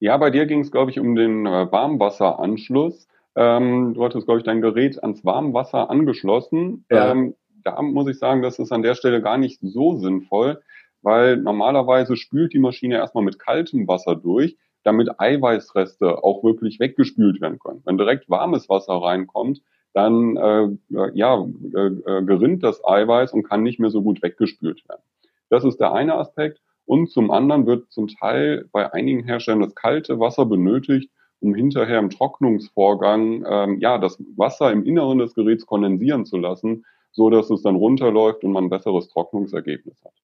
Ja, 0.00 0.16
bei 0.16 0.30
dir 0.30 0.46
ging 0.46 0.60
es, 0.60 0.70
glaube 0.70 0.90
ich, 0.90 0.98
um 0.98 1.14
den 1.14 1.46
äh, 1.46 1.70
Warmwasseranschluss. 1.70 3.08
Ähm, 3.36 3.94
du 3.94 4.04
hattest, 4.04 4.26
glaube 4.26 4.40
ich, 4.40 4.44
dein 4.44 4.60
Gerät 4.60 5.02
ans 5.02 5.24
Warmwasser 5.24 5.90
angeschlossen. 5.90 6.84
Ja. 6.90 7.12
Ähm, 7.12 7.34
da 7.62 7.80
muss 7.82 8.08
ich 8.08 8.18
sagen, 8.18 8.42
das 8.42 8.58
ist 8.58 8.72
an 8.72 8.82
der 8.82 8.94
Stelle 8.94 9.22
gar 9.22 9.38
nicht 9.38 9.60
so 9.60 9.96
sinnvoll, 9.96 10.60
weil 11.02 11.36
normalerweise 11.36 12.16
spült 12.16 12.52
die 12.52 12.58
Maschine 12.58 12.96
erstmal 12.96 13.24
mit 13.24 13.38
kaltem 13.38 13.86
Wasser 13.86 14.16
durch 14.16 14.56
damit 14.88 15.20
Eiweißreste 15.20 16.24
auch 16.24 16.42
wirklich 16.42 16.80
weggespült 16.80 17.40
werden 17.40 17.58
können. 17.58 17.82
Wenn 17.84 17.98
direkt 17.98 18.30
warmes 18.30 18.68
Wasser 18.68 18.94
reinkommt, 18.94 19.60
dann 19.92 20.36
äh, 20.36 20.68
ja, 21.14 21.46
äh, 21.74 21.78
äh, 21.78 22.24
gerinnt 22.24 22.62
das 22.62 22.82
Eiweiß 22.84 23.32
und 23.32 23.42
kann 23.42 23.62
nicht 23.62 23.78
mehr 23.78 23.90
so 23.90 24.02
gut 24.02 24.22
weggespült 24.22 24.88
werden. 24.88 25.02
Das 25.50 25.64
ist 25.64 25.78
der 25.78 25.92
eine 25.92 26.14
Aspekt. 26.14 26.60
Und 26.86 27.10
zum 27.10 27.30
anderen 27.30 27.66
wird 27.66 27.90
zum 27.92 28.08
Teil 28.08 28.66
bei 28.72 28.92
einigen 28.92 29.24
Herstellern 29.24 29.60
das 29.60 29.74
kalte 29.74 30.18
Wasser 30.20 30.46
benötigt, 30.46 31.10
um 31.40 31.54
hinterher 31.54 31.98
im 31.98 32.08
Trocknungsvorgang 32.08 33.44
ähm, 33.46 33.78
ja 33.80 33.98
das 33.98 34.18
Wasser 34.36 34.72
im 34.72 34.84
Inneren 34.84 35.18
des 35.18 35.34
Geräts 35.34 35.66
kondensieren 35.66 36.24
zu 36.24 36.38
lassen, 36.38 36.86
so 37.12 37.28
dass 37.28 37.50
es 37.50 37.62
dann 37.62 37.76
runterläuft 37.76 38.42
und 38.42 38.52
man 38.52 38.64
ein 38.64 38.70
besseres 38.70 39.08
Trocknungsergebnis 39.08 40.02
hat. 40.02 40.14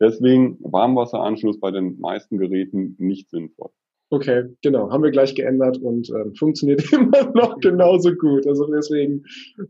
Deswegen 0.00 0.58
Warmwasseranschluss 0.60 1.60
bei 1.60 1.70
den 1.70 2.00
meisten 2.00 2.38
Geräten 2.38 2.96
nicht 2.98 3.30
sinnvoll. 3.30 3.70
Okay, 4.10 4.44
genau, 4.62 4.90
haben 4.90 5.02
wir 5.02 5.10
gleich 5.10 5.34
geändert 5.34 5.78
und 5.78 6.08
äh, 6.10 6.36
funktioniert 6.38 6.84
immer 6.92 7.32
noch 7.34 7.58
genauso 7.60 8.12
gut. 8.12 8.46
Also 8.46 8.66
deswegen 8.66 9.24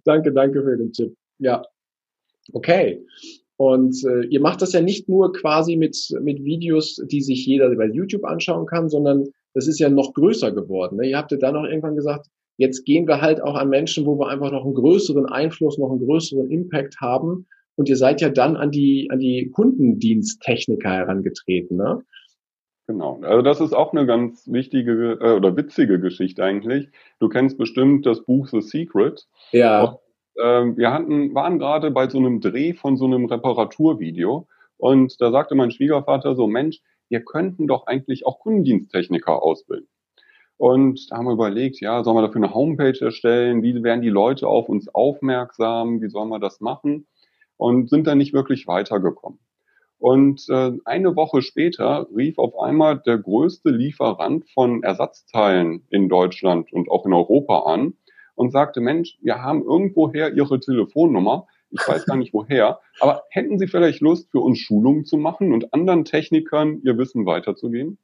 danke, 0.04 0.32
danke 0.32 0.62
für 0.62 0.76
den 0.76 0.92
Tipp. 0.92 1.14
Ja, 1.38 1.62
okay. 2.52 3.04
Und 3.56 4.04
äh, 4.04 4.26
ihr 4.26 4.40
macht 4.40 4.62
das 4.62 4.72
ja 4.72 4.80
nicht 4.80 5.08
nur 5.08 5.32
quasi 5.32 5.76
mit, 5.76 5.96
mit 6.20 6.42
Videos, 6.44 6.96
die 7.10 7.20
sich 7.20 7.46
jeder 7.46 7.74
bei 7.76 7.86
YouTube 7.86 8.24
anschauen 8.24 8.66
kann, 8.66 8.88
sondern 8.88 9.28
das 9.54 9.68
ist 9.68 9.78
ja 9.78 9.88
noch 9.88 10.12
größer 10.14 10.50
geworden. 10.52 10.96
Ne? 10.96 11.08
Ihr 11.08 11.16
habt 11.16 11.30
ja 11.30 11.38
dann 11.38 11.56
auch 11.56 11.64
irgendwann 11.64 11.94
gesagt, 11.94 12.26
jetzt 12.56 12.84
gehen 12.84 13.06
wir 13.06 13.20
halt 13.20 13.40
auch 13.40 13.54
an 13.54 13.68
Menschen, 13.68 14.06
wo 14.06 14.18
wir 14.18 14.28
einfach 14.28 14.50
noch 14.50 14.64
einen 14.64 14.74
größeren 14.74 15.26
Einfluss, 15.26 15.78
noch 15.78 15.90
einen 15.90 16.04
größeren 16.04 16.50
Impact 16.50 17.00
haben. 17.00 17.46
Und 17.76 17.88
ihr 17.88 17.96
seid 17.96 18.20
ja 18.20 18.28
dann 18.28 18.56
an 18.56 18.70
die, 18.70 19.08
an 19.10 19.20
die 19.20 19.50
Kundendiensttechniker 19.50 20.90
herangetreten. 20.90 21.76
Ne? 21.76 22.02
Genau. 22.86 23.20
Also 23.22 23.42
das 23.42 23.60
ist 23.60 23.72
auch 23.72 23.92
eine 23.92 24.04
ganz 24.04 24.46
wichtige 24.46 25.18
äh, 25.20 25.32
oder 25.36 25.56
witzige 25.56 25.98
Geschichte 25.98 26.44
eigentlich. 26.44 26.88
Du 27.18 27.28
kennst 27.28 27.56
bestimmt 27.56 28.04
das 28.04 28.24
Buch 28.24 28.46
The 28.48 28.60
Secret. 28.60 29.26
Ja. 29.52 29.84
Und, 29.84 29.98
äh, 30.36 30.76
wir 30.76 30.92
hatten, 30.92 31.34
waren 31.34 31.58
gerade 31.58 31.90
bei 31.90 32.08
so 32.08 32.18
einem 32.18 32.40
Dreh 32.40 32.74
von 32.74 32.96
so 32.96 33.06
einem 33.06 33.24
Reparaturvideo 33.24 34.46
und 34.76 35.20
da 35.20 35.30
sagte 35.30 35.54
mein 35.54 35.70
Schwiegervater 35.70 36.34
so, 36.34 36.46
Mensch, 36.46 36.80
wir 37.08 37.24
könnten 37.24 37.66
doch 37.66 37.86
eigentlich 37.86 38.26
auch 38.26 38.40
Kundendiensttechniker 38.40 39.42
ausbilden. 39.42 39.88
Und 40.56 41.10
da 41.10 41.16
haben 41.16 41.26
wir 41.26 41.32
überlegt, 41.32 41.80
ja, 41.80 42.04
sollen 42.04 42.16
wir 42.16 42.22
dafür 42.22 42.42
eine 42.42 42.54
Homepage 42.54 42.98
erstellen? 43.00 43.62
Wie 43.62 43.82
werden 43.82 44.02
die 44.02 44.10
Leute 44.10 44.46
auf 44.46 44.68
uns 44.68 44.88
aufmerksam? 44.94 46.00
Wie 46.00 46.08
sollen 46.08 46.28
wir 46.28 46.38
das 46.38 46.60
machen? 46.60 47.06
Und 47.56 47.90
sind 47.90 48.06
da 48.06 48.14
nicht 48.14 48.32
wirklich 48.32 48.66
weitergekommen. 48.66 49.38
Und 50.04 50.44
äh, 50.50 50.72
eine 50.84 51.16
Woche 51.16 51.40
später 51.40 52.06
rief 52.14 52.36
auf 52.36 52.58
einmal 52.58 52.98
der 52.98 53.16
größte 53.16 53.70
Lieferant 53.70 54.44
von 54.50 54.82
Ersatzteilen 54.82 55.86
in 55.88 56.10
Deutschland 56.10 56.70
und 56.74 56.90
auch 56.90 57.06
in 57.06 57.14
Europa 57.14 57.60
an 57.60 57.94
und 58.34 58.52
sagte, 58.52 58.82
Mensch, 58.82 59.16
wir 59.22 59.40
haben 59.40 59.62
irgendwoher 59.62 60.34
Ihre 60.34 60.60
Telefonnummer. 60.60 61.46
Ich 61.70 61.80
weiß 61.88 62.04
gar 62.04 62.18
nicht 62.18 62.34
woher, 62.34 62.80
aber 63.00 63.22
hätten 63.30 63.58
Sie 63.58 63.66
vielleicht 63.66 64.02
Lust, 64.02 64.30
für 64.30 64.40
uns 64.40 64.58
Schulungen 64.58 65.06
zu 65.06 65.16
machen 65.16 65.54
und 65.54 65.72
anderen 65.72 66.04
Technikern 66.04 66.82
ihr 66.84 66.98
Wissen 66.98 67.24
weiterzugeben? 67.24 67.96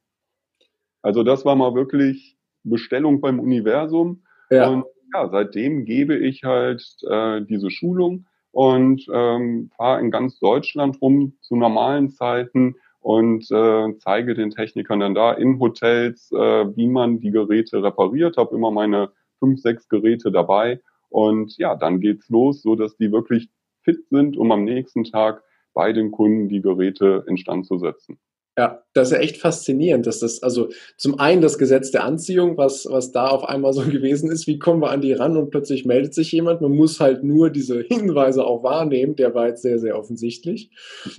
Also 1.02 1.22
das 1.22 1.44
war 1.44 1.54
mal 1.54 1.74
wirklich 1.74 2.38
Bestellung 2.62 3.20
beim 3.20 3.38
Universum. 3.38 4.24
Ja. 4.48 4.70
Und 4.70 4.86
ja, 5.12 5.28
seitdem 5.28 5.84
gebe 5.84 6.16
ich 6.16 6.44
halt 6.44 6.82
äh, 7.06 7.42
diese 7.42 7.70
Schulung 7.70 8.24
und 8.52 9.06
ähm, 9.12 9.70
fahre 9.76 10.00
in 10.00 10.10
ganz 10.10 10.38
Deutschland 10.38 11.00
rum 11.00 11.34
zu 11.40 11.56
normalen 11.56 12.10
Zeiten 12.10 12.76
und 13.00 13.50
äh, 13.50 13.96
zeige 13.98 14.34
den 14.34 14.50
Technikern 14.50 15.00
dann 15.00 15.14
da 15.14 15.32
in 15.32 15.58
Hotels, 15.58 16.30
äh, 16.32 16.36
wie 16.76 16.86
man 16.86 17.20
die 17.20 17.30
Geräte 17.30 17.82
repariert. 17.82 18.36
Habe 18.36 18.54
immer 18.54 18.70
meine 18.70 19.10
fünf, 19.38 19.60
sechs 19.60 19.88
Geräte 19.88 20.30
dabei 20.30 20.80
und 21.08 21.56
ja, 21.58 21.74
dann 21.74 22.00
geht's 22.00 22.28
los, 22.28 22.62
so 22.62 22.74
dass 22.74 22.96
die 22.96 23.12
wirklich 23.12 23.48
fit 23.82 24.06
sind, 24.10 24.36
um 24.36 24.52
am 24.52 24.64
nächsten 24.64 25.04
Tag 25.04 25.42
bei 25.72 25.92
den 25.92 26.10
Kunden 26.10 26.48
die 26.48 26.60
Geräte 26.60 27.24
instand 27.26 27.66
zu 27.66 27.78
setzen. 27.78 28.18
Ja, 28.60 28.82
das 28.92 29.08
ist 29.08 29.14
ja 29.14 29.22
echt 29.22 29.38
faszinierend, 29.38 30.06
dass 30.06 30.18
das, 30.18 30.42
also 30.42 30.68
zum 30.98 31.18
einen 31.18 31.40
das 31.40 31.56
Gesetz 31.56 31.92
der 31.92 32.04
Anziehung, 32.04 32.58
was, 32.58 32.84
was 32.84 33.10
da 33.10 33.28
auf 33.28 33.42
einmal 33.44 33.72
so 33.72 33.80
gewesen 33.90 34.30
ist, 34.30 34.46
wie 34.46 34.58
kommen 34.58 34.82
wir 34.82 34.90
an 34.90 35.00
die 35.00 35.14
ran 35.14 35.38
und 35.38 35.48
plötzlich 35.48 35.86
meldet 35.86 36.12
sich 36.12 36.30
jemand, 36.30 36.60
man 36.60 36.72
muss 36.72 37.00
halt 37.00 37.24
nur 37.24 37.48
diese 37.48 37.80
Hinweise 37.80 38.44
auch 38.44 38.62
wahrnehmen, 38.62 39.16
der 39.16 39.34
war 39.34 39.48
jetzt 39.48 39.62
sehr, 39.62 39.78
sehr 39.78 39.98
offensichtlich. 39.98 40.68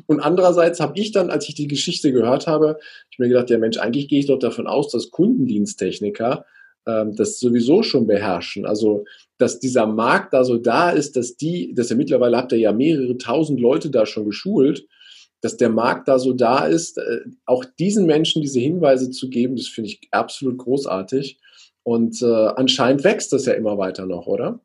Und 0.05 0.19
andererseits 0.19 0.79
habe 0.79 0.93
ich 0.99 1.13
dann, 1.13 1.31
als 1.31 1.49
ich 1.49 1.55
die 1.55 1.67
Geschichte 1.67 2.11
gehört 2.11 2.45
habe, 2.45 2.77
ich 3.09 3.17
mir 3.17 3.27
gedacht, 3.27 3.49
ja 3.49 3.57
Mensch, 3.57 3.79
eigentlich 3.79 4.07
gehe 4.07 4.19
ich 4.19 4.27
doch 4.27 4.37
davon 4.37 4.67
aus, 4.67 4.91
dass 4.91 5.09
Kundendiensttechniker 5.09 6.45
ähm, 6.85 7.15
das 7.15 7.39
sowieso 7.39 7.81
schon 7.81 8.05
beherrschen. 8.05 8.67
Also, 8.67 9.05
dass 9.39 9.59
dieser 9.59 9.87
Markt 9.87 10.35
da 10.35 10.43
so 10.43 10.57
da 10.57 10.91
ist, 10.91 11.15
dass 11.15 11.37
die, 11.37 11.73
dass 11.73 11.89
ihr 11.89 11.97
mittlerweile 11.97 12.37
habt 12.37 12.51
ihr 12.51 12.59
ja 12.59 12.71
mehrere 12.71 13.17
tausend 13.17 13.59
Leute 13.59 13.89
da 13.89 14.05
schon 14.05 14.25
geschult, 14.25 14.85
dass 15.41 15.57
der 15.57 15.69
Markt 15.69 16.07
da 16.07 16.19
so 16.19 16.33
da 16.33 16.65
ist, 16.65 16.97
äh, 16.97 17.21
auch 17.45 17.65
diesen 17.65 18.05
Menschen 18.05 18.41
diese 18.41 18.59
Hinweise 18.59 19.11
zu 19.11 19.29
geben, 19.29 19.55
das 19.55 19.67
finde 19.67 19.89
ich 19.89 20.07
absolut 20.11 20.57
großartig. 20.59 21.39
Und 21.83 22.21
äh, 22.21 22.47
anscheinend 22.55 23.03
wächst 23.03 23.33
das 23.33 23.45
ja 23.45 23.53
immer 23.53 23.77
weiter 23.77 24.05
noch, 24.05 24.27
oder? 24.27 24.59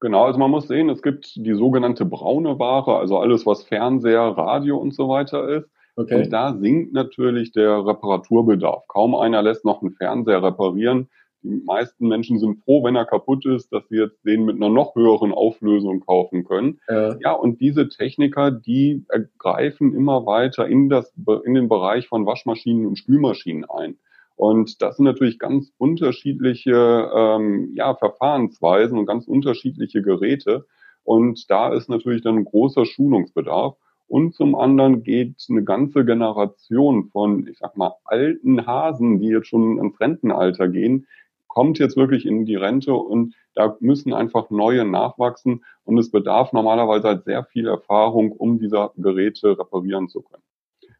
Genau, 0.00 0.24
also 0.24 0.38
man 0.38 0.50
muss 0.50 0.68
sehen, 0.68 0.90
es 0.90 1.00
gibt 1.00 1.34
die 1.36 1.54
sogenannte 1.54 2.04
braune 2.04 2.58
Ware, 2.58 2.96
also 2.96 3.18
alles, 3.18 3.46
was 3.46 3.62
Fernseher, 3.62 4.20
Radio 4.36 4.76
und 4.76 4.94
so 4.94 5.08
weiter 5.08 5.48
ist. 5.48 5.70
Okay. 5.96 6.24
Und 6.24 6.32
da 6.32 6.56
sinkt 6.58 6.92
natürlich 6.92 7.52
der 7.52 7.86
Reparaturbedarf. 7.86 8.88
Kaum 8.88 9.14
einer 9.14 9.42
lässt 9.42 9.64
noch 9.64 9.80
einen 9.82 9.92
Fernseher 9.92 10.42
reparieren 10.42 11.08
die 11.42 11.62
meisten 11.64 12.08
Menschen 12.08 12.38
sind 12.38 12.60
froh, 12.64 12.84
wenn 12.84 12.96
er 12.96 13.04
kaputt 13.04 13.44
ist, 13.46 13.72
dass 13.72 13.88
sie 13.88 13.96
jetzt 13.96 14.24
den 14.24 14.44
mit 14.44 14.56
einer 14.56 14.68
noch 14.68 14.94
höheren 14.94 15.32
Auflösung 15.32 16.00
kaufen 16.00 16.44
können. 16.44 16.80
Ja, 16.88 17.16
ja 17.18 17.32
und 17.32 17.60
diese 17.60 17.88
Techniker, 17.88 18.50
die 18.50 19.04
greifen 19.38 19.94
immer 19.94 20.26
weiter 20.26 20.66
in, 20.66 20.88
das, 20.88 21.12
in 21.44 21.54
den 21.54 21.68
Bereich 21.68 22.08
von 22.08 22.26
Waschmaschinen 22.26 22.86
und 22.86 22.96
Spülmaschinen 22.96 23.64
ein. 23.64 23.96
Und 24.36 24.82
das 24.82 24.96
sind 24.96 25.04
natürlich 25.04 25.38
ganz 25.38 25.72
unterschiedliche 25.78 27.10
ähm, 27.14 27.72
ja, 27.74 27.94
Verfahrensweisen 27.94 28.98
und 28.98 29.06
ganz 29.06 29.26
unterschiedliche 29.26 30.02
Geräte. 30.02 30.66
Und 31.04 31.50
da 31.50 31.72
ist 31.72 31.88
natürlich 31.88 32.22
dann 32.22 32.36
ein 32.36 32.44
großer 32.44 32.86
Schulungsbedarf. 32.86 33.76
Und 34.08 34.34
zum 34.34 34.54
anderen 34.54 35.04
geht 35.04 35.36
eine 35.48 35.64
ganze 35.64 36.04
Generation 36.04 37.08
von, 37.12 37.46
ich 37.46 37.58
sag 37.58 37.76
mal, 37.76 37.94
alten 38.04 38.66
Hasen, 38.66 39.20
die 39.20 39.28
jetzt 39.28 39.48
schon 39.48 39.78
ins 39.78 39.98
Rentenalter 40.00 40.68
gehen, 40.68 41.06
kommt 41.52 41.78
jetzt 41.78 41.98
wirklich 41.98 42.24
in 42.24 42.46
die 42.46 42.56
Rente 42.56 42.94
und 42.94 43.34
da 43.54 43.76
müssen 43.80 44.14
einfach 44.14 44.48
neue 44.48 44.86
nachwachsen 44.86 45.64
und 45.84 45.98
es 45.98 46.10
bedarf 46.10 46.54
normalerweise 46.54 47.08
halt 47.08 47.24
sehr 47.24 47.44
viel 47.44 47.66
Erfahrung, 47.66 48.32
um 48.32 48.58
diese 48.58 48.90
Geräte 48.96 49.58
reparieren 49.58 50.08
zu 50.08 50.22
können. 50.22 50.42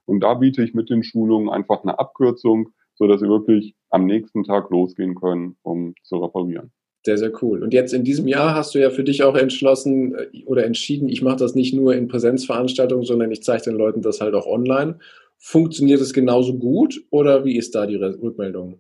Und 0.05 0.21
da 0.21 0.35
biete 0.35 0.63
ich 0.63 0.75
mit 0.75 0.91
den 0.91 1.05
Schulungen 1.05 1.49
einfach 1.49 1.83
eine 1.83 1.99
Abkürzung, 1.99 2.69
so 2.95 3.07
dass 3.07 3.21
sie 3.21 3.29
wirklich 3.29 3.75
am 3.89 4.05
nächsten 4.05 4.45
Tag 4.45 4.69
losgehen 4.69 5.15
können, 5.15 5.57
um 5.63 5.95
zu 6.03 6.17
reparieren. 6.17 6.71
Sehr, 7.07 7.17
sehr 7.17 7.33
cool. 7.43 7.63
Und 7.63 7.73
jetzt 7.73 7.95
in 7.95 8.05
diesem 8.05 8.29
Jahr 8.29 8.55
hast 8.55 8.75
du 8.75 8.79
ja 8.79 8.91
für 8.91 9.05
dich 9.05 9.23
auch 9.23 9.35
entschlossen 9.35 10.15
äh, 10.15 10.45
oder 10.45 10.67
entschieden, 10.67 11.09
ich 11.09 11.23
mache 11.23 11.39
das 11.39 11.55
nicht 11.55 11.73
nur 11.73 11.95
in 11.95 12.09
Präsenzveranstaltungen, 12.09 13.07
sondern 13.07 13.33
ich 13.33 13.43
zeige 13.43 13.65
den 13.65 13.77
Leuten 13.77 14.03
das 14.03 14.21
halt 14.21 14.35
auch 14.35 14.47
online. 14.47 14.99
Funktioniert 15.39 16.03
es 16.03 16.13
genauso 16.13 16.59
gut 16.59 17.03
oder 17.09 17.47
wie 17.47 17.57
ist 17.57 17.75
da 17.75 17.87
die 17.87 17.97
Rückmeldung? 17.97 18.79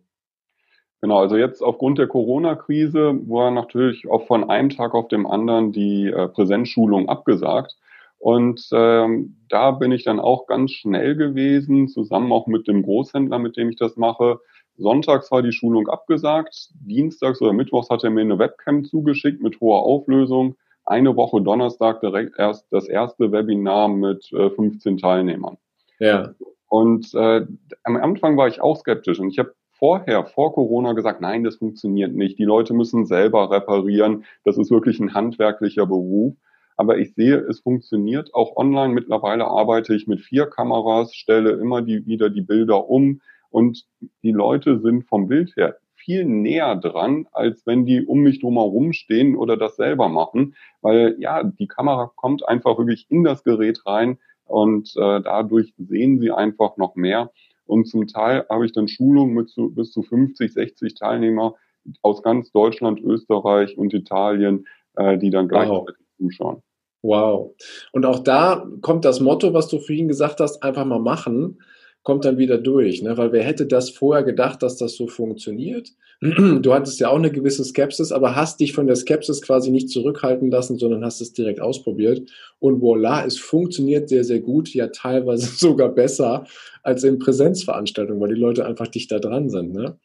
Genau, 1.02 1.18
also 1.18 1.36
jetzt 1.36 1.62
aufgrund 1.62 1.98
der 1.98 2.06
Corona-Krise 2.06 3.18
war 3.26 3.50
natürlich 3.50 4.08
auch 4.08 4.28
von 4.28 4.48
einem 4.48 4.70
Tag 4.70 4.94
auf 4.94 5.08
dem 5.08 5.26
anderen 5.26 5.72
die 5.72 6.06
äh, 6.06 6.28
Präsenzschulung 6.28 7.08
abgesagt. 7.08 7.76
Und 8.18 8.68
ähm, 8.72 9.34
da 9.48 9.72
bin 9.72 9.90
ich 9.90 10.04
dann 10.04 10.20
auch 10.20 10.46
ganz 10.46 10.70
schnell 10.70 11.16
gewesen, 11.16 11.88
zusammen 11.88 12.30
auch 12.30 12.46
mit 12.46 12.68
dem 12.68 12.84
Großhändler, 12.84 13.40
mit 13.40 13.56
dem 13.56 13.70
ich 13.70 13.76
das 13.76 13.96
mache. 13.96 14.38
Sonntags 14.76 15.32
war 15.32 15.42
die 15.42 15.50
Schulung 15.50 15.88
abgesagt, 15.88 16.70
dienstags 16.86 17.42
oder 17.42 17.52
mittwochs 17.52 17.90
hat 17.90 18.04
er 18.04 18.10
mir 18.10 18.20
eine 18.20 18.38
Webcam 18.38 18.84
zugeschickt 18.84 19.42
mit 19.42 19.60
hoher 19.60 19.82
Auflösung. 19.82 20.54
Eine 20.84 21.16
Woche 21.16 21.42
Donnerstag 21.42 22.00
direkt 22.00 22.38
erst 22.38 22.72
das 22.72 22.86
erste 22.86 23.32
Webinar 23.32 23.88
mit 23.88 24.32
äh, 24.32 24.50
15 24.50 24.98
Teilnehmern. 24.98 25.58
Ja. 25.98 26.32
Und 26.68 27.12
äh, 27.14 27.44
am 27.82 27.96
Anfang 27.96 28.36
war 28.36 28.46
ich 28.46 28.60
auch 28.60 28.76
skeptisch 28.76 29.18
und 29.18 29.30
ich 29.30 29.40
habe 29.40 29.52
vorher, 29.82 30.24
vor 30.26 30.54
Corona 30.54 30.92
gesagt, 30.92 31.20
nein, 31.20 31.42
das 31.42 31.56
funktioniert 31.56 32.14
nicht. 32.14 32.38
Die 32.38 32.44
Leute 32.44 32.72
müssen 32.72 33.04
selber 33.04 33.50
reparieren. 33.50 34.24
Das 34.44 34.56
ist 34.56 34.70
wirklich 34.70 35.00
ein 35.00 35.12
handwerklicher 35.12 35.86
Beruf. 35.86 36.36
Aber 36.76 36.98
ich 36.98 37.14
sehe, 37.14 37.38
es 37.38 37.58
funktioniert 37.58 38.32
auch 38.32 38.54
online. 38.54 38.94
Mittlerweile 38.94 39.46
arbeite 39.46 39.92
ich 39.96 40.06
mit 40.06 40.20
vier 40.20 40.46
Kameras, 40.46 41.16
stelle 41.16 41.50
immer 41.50 41.82
die, 41.82 42.06
wieder 42.06 42.30
die 42.30 42.42
Bilder 42.42 42.88
um 42.88 43.22
und 43.50 43.84
die 44.22 44.30
Leute 44.30 44.78
sind 44.78 45.02
vom 45.08 45.26
Bild 45.26 45.56
her 45.56 45.76
viel 45.96 46.24
näher 46.26 46.76
dran, 46.76 47.26
als 47.32 47.66
wenn 47.66 47.84
die 47.84 48.04
um 48.04 48.20
mich 48.20 48.40
drumherum 48.40 48.92
stehen 48.92 49.36
oder 49.36 49.56
das 49.56 49.76
selber 49.76 50.08
machen, 50.08 50.54
weil 50.80 51.16
ja, 51.18 51.42
die 51.42 51.68
Kamera 51.68 52.10
kommt 52.14 52.48
einfach 52.48 52.78
wirklich 52.78 53.06
in 53.08 53.24
das 53.24 53.42
Gerät 53.42 53.84
rein 53.86 54.18
und 54.44 54.92
äh, 54.96 55.20
dadurch 55.22 55.74
sehen 55.76 56.20
sie 56.20 56.30
einfach 56.30 56.76
noch 56.76 56.94
mehr. 56.94 57.30
Und 57.72 57.86
zum 57.86 58.06
Teil 58.06 58.44
habe 58.50 58.66
ich 58.66 58.72
dann 58.72 58.86
Schulungen 58.86 59.32
mit 59.32 59.48
zu, 59.48 59.70
bis 59.70 59.92
zu 59.92 60.02
50, 60.02 60.52
60 60.52 60.94
Teilnehmer 60.94 61.54
aus 62.02 62.22
ganz 62.22 62.52
Deutschland, 62.52 63.00
Österreich 63.00 63.78
und 63.78 63.94
Italien, 63.94 64.66
äh, 64.96 65.16
die 65.16 65.30
dann 65.30 65.48
gleichzeitig 65.48 65.96
wow. 65.96 66.18
zuschauen. 66.18 66.62
Wow. 67.00 67.54
Und 67.92 68.04
auch 68.04 68.18
da 68.18 68.66
kommt 68.82 69.06
das 69.06 69.20
Motto, 69.20 69.54
was 69.54 69.68
du 69.68 69.78
vorhin 69.78 70.06
gesagt 70.06 70.40
hast, 70.40 70.62
einfach 70.62 70.84
mal 70.84 71.00
machen 71.00 71.62
kommt 72.02 72.24
dann 72.24 72.38
wieder 72.38 72.58
durch. 72.58 73.02
Ne? 73.02 73.16
Weil 73.16 73.32
wer 73.32 73.44
hätte 73.44 73.66
das 73.66 73.90
vorher 73.90 74.24
gedacht, 74.24 74.62
dass 74.62 74.76
das 74.76 74.96
so 74.96 75.06
funktioniert? 75.06 75.90
Du 76.20 76.72
hattest 76.72 77.00
ja 77.00 77.08
auch 77.08 77.16
eine 77.16 77.32
gewisse 77.32 77.64
Skepsis, 77.64 78.12
aber 78.12 78.36
hast 78.36 78.60
dich 78.60 78.72
von 78.72 78.86
der 78.86 78.94
Skepsis 78.94 79.42
quasi 79.42 79.72
nicht 79.72 79.90
zurückhalten 79.90 80.52
lassen, 80.52 80.78
sondern 80.78 81.04
hast 81.04 81.20
es 81.20 81.32
direkt 81.32 81.60
ausprobiert. 81.60 82.30
Und 82.60 82.80
voila, 82.80 83.24
es 83.24 83.38
funktioniert 83.38 84.08
sehr, 84.08 84.22
sehr 84.22 84.38
gut, 84.38 84.72
ja 84.72 84.86
teilweise 84.86 85.46
sogar 85.56 85.88
besser 85.88 86.46
als 86.84 87.02
in 87.02 87.18
Präsenzveranstaltungen, 87.18 88.20
weil 88.20 88.34
die 88.34 88.40
Leute 88.40 88.64
einfach 88.64 88.86
dichter 88.86 89.18
dran 89.18 89.50
sind. 89.50 89.72
Ne? 89.72 89.98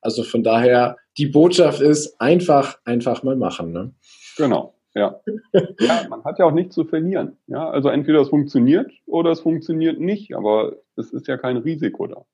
Also 0.00 0.24
von 0.24 0.42
daher, 0.42 0.96
die 1.18 1.26
Botschaft 1.26 1.80
ist 1.80 2.20
einfach, 2.20 2.78
einfach 2.84 3.22
mal 3.22 3.36
machen. 3.36 3.72
Ne? 3.72 3.92
Genau. 4.36 4.74
Ja. 4.94 5.20
ja, 5.52 6.06
man 6.08 6.24
hat 6.24 6.38
ja 6.38 6.46
auch 6.46 6.52
nichts 6.52 6.74
zu 6.74 6.84
verlieren. 6.84 7.36
Ja, 7.46 7.70
also 7.70 7.88
entweder 7.88 8.20
es 8.20 8.28
funktioniert 8.28 8.90
oder 9.06 9.30
es 9.30 9.40
funktioniert 9.40 10.00
nicht, 10.00 10.34
aber 10.34 10.76
es 10.96 11.12
ist 11.12 11.28
ja 11.28 11.36
kein 11.36 11.58
Risiko 11.58 12.06
da. 12.06 12.24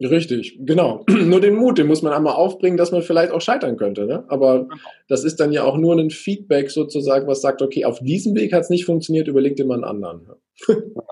Richtig, 0.00 0.60
genau. 0.60 1.04
nur 1.08 1.40
den 1.40 1.56
Mut, 1.56 1.78
den 1.78 1.88
muss 1.88 2.02
man 2.02 2.12
einmal 2.12 2.34
aufbringen, 2.34 2.76
dass 2.76 2.92
man 2.92 3.02
vielleicht 3.02 3.32
auch 3.32 3.40
scheitern 3.40 3.76
könnte. 3.76 4.06
Ne? 4.06 4.24
Aber 4.28 4.60
genau. 4.60 4.74
das 5.08 5.24
ist 5.24 5.40
dann 5.40 5.52
ja 5.52 5.64
auch 5.64 5.76
nur 5.76 5.96
ein 5.96 6.10
Feedback 6.10 6.70
sozusagen, 6.70 7.26
was 7.26 7.40
sagt, 7.40 7.62
okay, 7.62 7.84
auf 7.84 7.98
diesem 7.98 8.36
Weg 8.36 8.52
hat 8.52 8.62
es 8.62 8.70
nicht 8.70 8.84
funktioniert, 8.84 9.26
überleg 9.26 9.56
dir 9.56 9.66
mal 9.66 9.74
einen 9.74 9.84
anderen. 9.84 10.38
genau. 10.66 11.02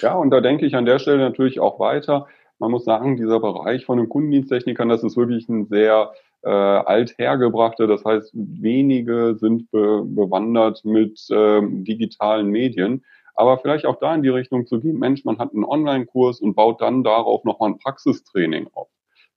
Ja, 0.00 0.16
und 0.16 0.30
da 0.30 0.40
denke 0.40 0.66
ich 0.66 0.74
an 0.74 0.86
der 0.86 0.98
Stelle 0.98 1.18
natürlich 1.18 1.60
auch 1.60 1.78
weiter. 1.78 2.26
Man 2.58 2.72
muss 2.72 2.84
sagen, 2.84 3.16
dieser 3.16 3.38
Bereich 3.38 3.84
von 3.84 3.98
den 3.98 4.08
Kundendiensttechnikern, 4.08 4.88
das 4.88 5.04
ist 5.04 5.16
wirklich 5.16 5.48
ein 5.48 5.66
sehr 5.66 6.12
äh, 6.42 6.48
althergebrachte, 6.48 7.86
das 7.86 8.04
heißt, 8.04 8.32
wenige 8.34 9.36
sind 9.38 9.70
be 9.70 10.02
bewandert 10.04 10.84
mit 10.84 11.24
äh, 11.30 11.60
digitalen 11.62 12.48
Medien. 12.48 13.04
Aber 13.34 13.58
vielleicht 13.58 13.86
auch 13.86 13.98
da 13.98 14.14
in 14.14 14.22
die 14.22 14.28
Richtung 14.28 14.66
zu 14.66 14.78
gehen, 14.78 14.98
Mensch, 14.98 15.24
man 15.24 15.38
hat 15.38 15.54
einen 15.54 15.64
Online-Kurs 15.64 16.40
und 16.40 16.54
baut 16.54 16.80
dann 16.80 17.02
darauf 17.02 17.44
nochmal 17.44 17.70
ein 17.70 17.78
Praxistraining 17.78 18.68
auf. 18.74 18.88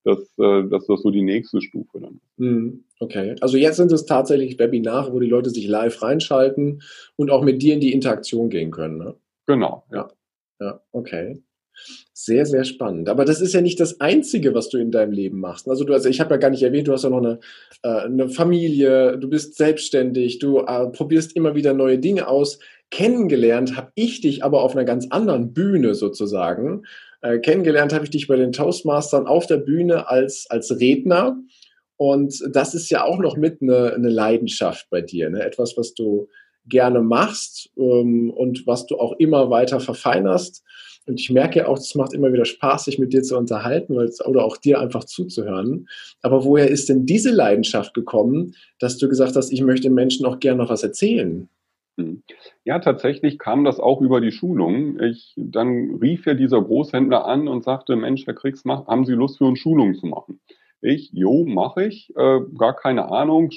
Das, 0.04 0.20
äh, 0.38 0.64
das 0.70 0.88
ist 0.88 1.02
so 1.02 1.10
die 1.10 1.24
nächste 1.24 1.62
Stufe 1.62 2.00
dann. 2.00 2.20
Hm, 2.38 2.84
okay, 3.00 3.36
also 3.42 3.58
jetzt 3.58 3.78
sind 3.78 3.92
es 3.92 4.06
tatsächlich 4.06 4.60
Webinare, 4.60 5.12
wo 5.14 5.20
die 5.20 5.30
Leute 5.30 5.50
sich 5.50 5.68
live 5.68 6.02
reinschalten 6.02 6.82
und 7.16 7.32
auch 7.32 7.44
mit 7.44 7.62
dir 7.62 7.74
in 7.74 7.80
die 7.80 7.94
Interaktion 7.94 8.50
gehen 8.50 8.70
können. 8.70 8.98
Ne? 8.98 9.16
Genau. 9.48 9.84
Ja. 9.92 10.10
Ja, 10.60 10.80
okay. 10.92 11.42
Sehr, 12.14 12.46
sehr 12.46 12.64
spannend. 12.64 13.10
Aber 13.10 13.26
das 13.26 13.42
ist 13.42 13.54
ja 13.54 13.62
nicht 13.62 13.80
das 13.80 14.00
Einzige, 14.00 14.54
was 14.54 14.70
du 14.70 14.78
in 14.78 14.92
deinem 14.92 15.12
Leben 15.12 15.40
machst. 15.40 15.68
Also 15.68 15.84
du, 15.84 15.94
also 15.94 16.10
ich 16.10 16.20
habe 16.20 16.34
ja 16.36 16.38
gar 16.38 16.50
nicht 16.50 16.64
erwähnt, 16.64 16.88
du 16.88 16.94
hast 16.94 17.04
ja 17.04 17.10
noch 17.10 17.18
eine, 17.18 17.40
äh, 17.84 18.06
eine 18.06 18.30
Familie, 18.30 19.18
du 19.18 19.30
bist 19.30 19.56
selbstständig, 19.56 20.40
du 20.40 20.60
äh, 20.60 20.88
probierst 20.88 21.36
immer 21.36 21.56
wieder 21.56 21.74
neue 21.74 22.00
Dinge 22.00 22.28
aus. 22.28 22.60
Kennengelernt 22.92 23.76
habe 23.76 23.92
ich 23.96 24.22
dich 24.22 24.44
aber 24.44 24.62
auf 24.62 24.76
einer 24.76 24.86
ganz 24.86 25.08
anderen 25.10 25.54
Bühne 25.54 25.96
sozusagen. 25.96 26.84
Äh, 27.22 27.40
kennengelernt 27.40 27.94
habe 27.94 28.06
ich 28.06 28.12
dich 28.12 28.28
bei 28.28 28.36
den 28.36 28.52
Toastmastern 28.52 29.28
auf 29.28 29.48
der 29.48 29.58
Bühne 29.58 30.08
als, 30.08 30.46
als 30.50 30.80
Redner. 30.80 31.38
Und 31.98 32.42
das 32.52 32.74
ist 32.74 32.90
ja 32.90 33.04
auch 33.04 33.20
noch 33.20 33.38
mit 33.38 33.62
eine, 33.62 33.94
eine 33.94 34.10
Leidenschaft 34.10 34.88
bei 34.90 35.02
dir, 35.02 35.30
ne? 35.30 35.44
etwas, 35.44 35.76
was 35.78 35.94
du 35.94 36.28
gerne 36.68 37.02
machst 37.02 37.70
ähm, 37.78 38.30
und 38.32 38.66
was 38.68 38.86
du 38.86 38.98
auch 38.98 39.14
immer 39.18 39.50
weiter 39.50 39.80
verfeinerst. 39.80 40.64
Und 41.08 41.20
ich 41.20 41.30
merke 41.30 41.68
auch, 41.68 41.78
es 41.78 41.94
macht 41.96 42.14
immer 42.14 42.34
wieder 42.34 42.46
Spaß, 42.46 42.86
sich 42.86 42.98
mit 42.98 43.14
dir 43.14 43.22
zu 43.22 43.38
unterhalten 43.38 43.96
oder 43.98 44.44
auch 44.44 44.58
dir 44.58 44.80
einfach 44.80 45.04
zuzuhören. 45.04 45.88
Aber 46.22 46.44
woher 46.44 46.70
ist 46.70 46.90
denn 46.90 47.06
diese 47.06 47.32
Leidenschaft 47.32 47.94
gekommen, 47.94 48.56
dass 48.80 48.98
du 48.98 49.08
gesagt 49.08 49.36
hast, 49.36 49.52
ich 49.52 49.62
möchte 49.62 49.90
Menschen 49.90 50.26
auch 50.26 50.40
gerne 50.40 50.64
noch 50.64 50.70
was 50.70 50.84
erzählen? 50.84 51.48
Hm. 51.98 52.24
Ja, 52.64 52.80
tatsächlich 52.80 53.38
kam 53.38 53.64
das 53.64 53.80
auch 53.80 54.02
über 54.02 54.20
die 54.20 54.32
Schulung. 54.32 55.00
Ich, 55.00 55.34
dann 55.38 56.00
rief 56.02 56.26
ja 56.26 56.34
dieser 56.34 56.62
Großhändler 56.62 57.26
an 57.26 57.48
und 57.48 57.64
sagte, 57.64 57.96
Mensch, 57.96 58.26
Herr 58.26 58.34
Kriegs, 58.34 58.64
haben 58.66 59.06
Sie 59.06 59.14
Lust 59.14 59.38
für 59.38 59.46
uns 59.46 59.60
Schulungen 59.60 59.96
zu 59.96 60.08
machen? 60.08 60.40
Ich, 60.82 61.12
jo, 61.14 61.46
mache 61.46 61.86
ich. 61.86 62.14
Äh, 62.16 62.42
gar 62.58 62.76
keine 62.76 63.12
Ahnung. 63.12 63.50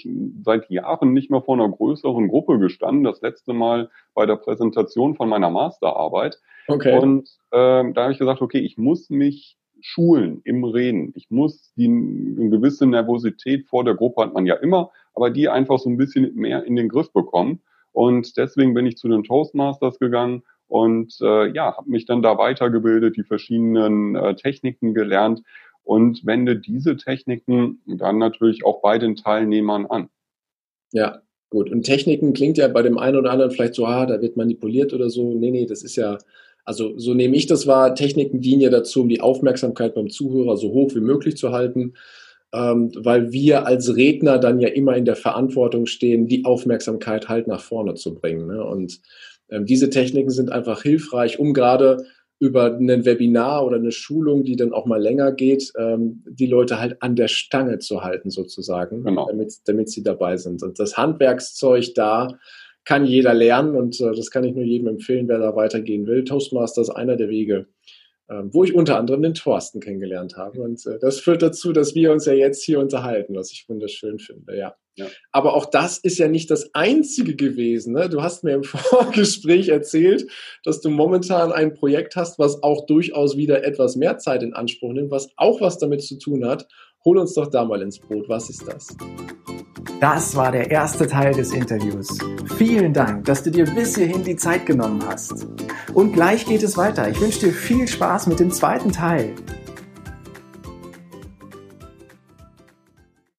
Seit 0.43 0.71
Jahren 0.71 1.13
nicht 1.13 1.31
mehr 1.31 1.43
vor 1.43 1.55
einer 1.55 1.69
größeren 1.69 2.29
Gruppe 2.29 2.59
gestanden. 2.59 3.05
Das 3.05 3.21
letzte 3.21 3.53
Mal 3.53 3.91
bei 4.15 4.25
der 4.27 4.37
Präsentation 4.37 5.15
von 5.15 5.29
meiner 5.29 5.51
Masterarbeit. 5.51 6.41
Okay. 6.69 6.99
Und 6.99 7.29
äh, 7.51 7.93
da 7.93 8.03
habe 8.03 8.13
ich 8.13 8.19
gesagt, 8.19 8.41
okay, 8.41 8.61
ich 8.61 8.79
muss 8.79 9.11
mich 9.11 9.59
schulen 9.81 10.41
im 10.45 10.65
Reden. 10.65 11.13
Ich 11.15 11.31
muss 11.31 11.73
die 11.77 11.87
eine 11.87 12.51
gewisse 12.51 12.87
Nervosität 12.87 13.67
vor 13.67 13.85
der 13.85 13.95
Gruppe 13.95 14.23
hat 14.23 14.35
man 14.35 14.47
ja 14.47 14.55
immer, 14.55 14.91
aber 15.15 15.31
die 15.31 15.49
einfach 15.49 15.79
so 15.79 15.89
ein 15.89 15.97
bisschen 15.97 16.35
mehr 16.35 16.65
in 16.65 16.77
den 16.77 16.89
Griff 16.89 17.13
bekommen. 17.13 17.61
Und 17.93 18.37
deswegen 18.37 18.75
bin 18.75 18.87
ich 18.87 18.97
zu 18.97 19.09
den 19.09 19.25
Toastmasters 19.25 19.99
gegangen 19.99 20.43
und 20.69 21.17
äh, 21.23 21.51
ja, 21.53 21.77
habe 21.77 21.91
mich 21.91 22.05
dann 22.05 22.23
da 22.23 22.37
weitergebildet, 22.37 23.17
die 23.17 23.25
verschiedenen 23.25 24.15
äh, 24.15 24.35
Techniken 24.37 24.95
gelernt 24.95 25.43
und 25.89 26.27
wende 26.27 26.55
diese 26.55 26.99
Techniken 26.99 27.81
dann 27.87 28.19
natürlich 28.19 28.63
auch 28.63 28.83
bei 28.83 28.99
den 28.99 29.17
Teilnehmern 29.17 29.87
an. 29.87 30.11
Ja, 30.93 31.23
gut. 31.49 31.71
Und 31.71 31.85
Techniken 31.85 32.35
klingt 32.35 32.59
ja 32.59 32.69
bei 32.69 32.83
dem 32.83 32.99
einen 32.99 33.17
oder 33.17 33.31
anderen 33.31 33.51
vielleicht 33.51 33.75
so, 33.75 33.87
ah, 33.87 34.05
da 34.05 34.21
wird 34.21 34.37
manipuliert 34.37 34.93
oder 34.93 35.09
so. 35.09 35.33
Nee, 35.33 35.51
nee, 35.51 35.65
das 35.65 35.83
ist 35.83 35.97
ja, 35.97 36.19
also 36.67 36.99
so 36.99 37.15
nehme 37.15 37.37
ich 37.37 37.47
das 37.47 37.67
wahr. 37.67 37.95
Techniken 37.95 38.43
dienen 38.43 38.61
ja 38.61 38.69
dazu, 38.69 39.01
um 39.01 39.09
die 39.09 39.23
Aufmerksamkeit 39.23 39.95
beim 39.95 40.11
Zuhörer 40.11 40.59
so 40.59 40.73
hoch 40.73 40.95
wie 40.95 41.01
möglich 41.01 41.39
zu 41.39 41.53
halten, 41.53 41.95
ähm, 42.53 42.93
weil 42.95 43.33
wir 43.33 43.67
als 43.67 43.97
Redner 43.97 44.39
dann 44.39 44.61
ja 44.61 44.69
immer 44.69 44.95
in 44.95 45.07
der 45.07 45.17
Verantwortung 45.17 45.87
stehen, 45.87 46.27
die 46.27 46.45
Aufmerksamkeit 46.45 47.31
halt 47.31 47.47
nach 47.47 47.63
vorne 47.63 47.95
zu 47.95 48.15
bringen. 48.15 48.47
Ne? 48.47 48.63
Und 48.63 49.01
ähm, 49.49 49.65
diese 49.65 49.89
Techniken 49.89 50.29
sind 50.29 50.53
einfach 50.53 50.83
hilfreich, 50.83 51.39
um 51.39 51.55
gerade 51.55 52.05
über 52.41 52.77
ein 52.77 53.05
Webinar 53.05 53.67
oder 53.67 53.77
eine 53.77 53.91
Schulung, 53.91 54.45
die 54.45 54.57
dann 54.57 54.73
auch 54.73 54.87
mal 54.87 55.01
länger 55.01 55.33
geht, 55.33 55.73
ähm, 55.77 56.23
die 56.29 56.47
Leute 56.47 56.79
halt 56.79 57.03
an 57.03 57.17
der 57.17 57.29
Stange 57.29 57.79
zu 57.79 58.03
halten 58.03 58.31
sozusagen, 58.31 59.03
genau. 59.03 59.27
damit, 59.27 59.55
damit 59.67 59.91
sie 59.91 60.03
dabei 60.03 60.37
sind. 60.37 60.63
Und 60.63 60.79
das 60.79 60.97
Handwerkszeug 60.97 61.95
da 61.95 62.39
kann 62.85 63.05
jeder 63.05 63.35
lernen 63.35 63.75
und 63.75 64.01
äh, 64.01 64.15
das 64.15 64.31
kann 64.31 64.45
ich 64.45 64.55
nur 64.55 64.65
jedem 64.65 64.87
empfehlen, 64.87 65.29
wer 65.29 65.39
da 65.39 65.57
weitergehen 65.57 66.07
will. 66.07 66.25
Toastmaster 66.25 66.81
ist 66.81 66.91
einer 66.91 67.17
der 67.17 67.29
Wege, 67.29 67.67
ähm, 68.31 68.51
wo 68.53 68.63
ich 68.63 68.75
unter 68.75 68.99
anderem 68.99 69.23
den 69.23 69.35
Thorsten 69.35 69.81
kennengelernt 69.81 70.37
habe. 70.37 70.63
Und 70.63 70.87
äh, 70.87 70.99
das 71.01 71.19
führt 71.19 71.43
dazu, 71.43 71.73
dass 71.73 71.95
wir 71.95 72.13
uns 72.13 72.25
ja 72.27 72.35
jetzt 72.35 72.63
hier 72.63 72.79
unterhalten, 72.79 73.35
was 73.35 73.51
ich 73.51 73.69
wunderschön 73.69 74.19
finde, 74.19 74.57
ja. 74.57 74.77
Ja. 74.99 75.07
Aber 75.31 75.55
auch 75.55 75.67
das 75.67 75.99
ist 75.99 76.19
ja 76.19 76.29
nicht 76.29 76.51
das 76.51 76.75
Einzige 76.75 77.37
gewesen. 77.37 77.95
Ne? 77.95 78.09
Du 78.09 78.21
hast 78.21 78.43
mir 78.43 78.55
im 78.55 78.65
Vorgespräch 78.65 79.69
erzählt, 79.69 80.29
dass 80.65 80.81
du 80.81 80.91
momentan 80.91 81.53
ein 81.53 81.75
Projekt 81.75 82.17
hast, 82.17 82.39
was 82.39 82.63
auch 82.63 82.85
durchaus 82.87 83.37
wieder 83.37 83.65
etwas 83.65 83.95
mehr 83.95 84.19
Zeit 84.19 84.43
in 84.43 84.55
Anspruch 84.55 84.93
nimmt, 84.93 85.13
was 85.13 85.31
auch 85.37 85.61
was 85.61 85.79
damit 85.79 86.03
zu 86.03 86.19
tun 86.19 86.45
hat. 86.45 86.67
Hol 87.05 87.19
uns 87.19 87.35
doch 87.35 87.47
da 87.47 87.65
mal 87.65 87.81
ins 87.81 88.01
Brot. 88.01 88.29
Was 88.29 88.51
ist 88.51 88.67
das? 88.67 88.89
Das 90.01 90.35
war 90.35 90.51
der 90.51 90.71
erste 90.71 91.07
Teil 91.07 91.33
des 91.33 91.53
Interviews. 91.53 92.19
Vielen 92.57 92.93
Dank, 92.93 93.25
dass 93.25 93.45
du 93.45 93.51
dir 93.51 93.65
bis 93.65 93.97
hierhin 93.97 94.25
die 94.25 94.37
Zeit 94.37 94.67
genommen 94.67 95.03
hast. 95.07 95.47
Und 95.95 96.13
gleich 96.13 96.45
geht 96.45 96.65
es 96.65 96.77
weiter. 96.77 97.09
Ich 97.09 97.21
wünsche 97.21 97.47
dir 97.47 97.53
viel 97.53 97.87
Spaß 97.87 98.27
mit 98.27 98.41
dem 98.41 98.51
zweiten 98.51 98.93
Teil. 98.93 99.35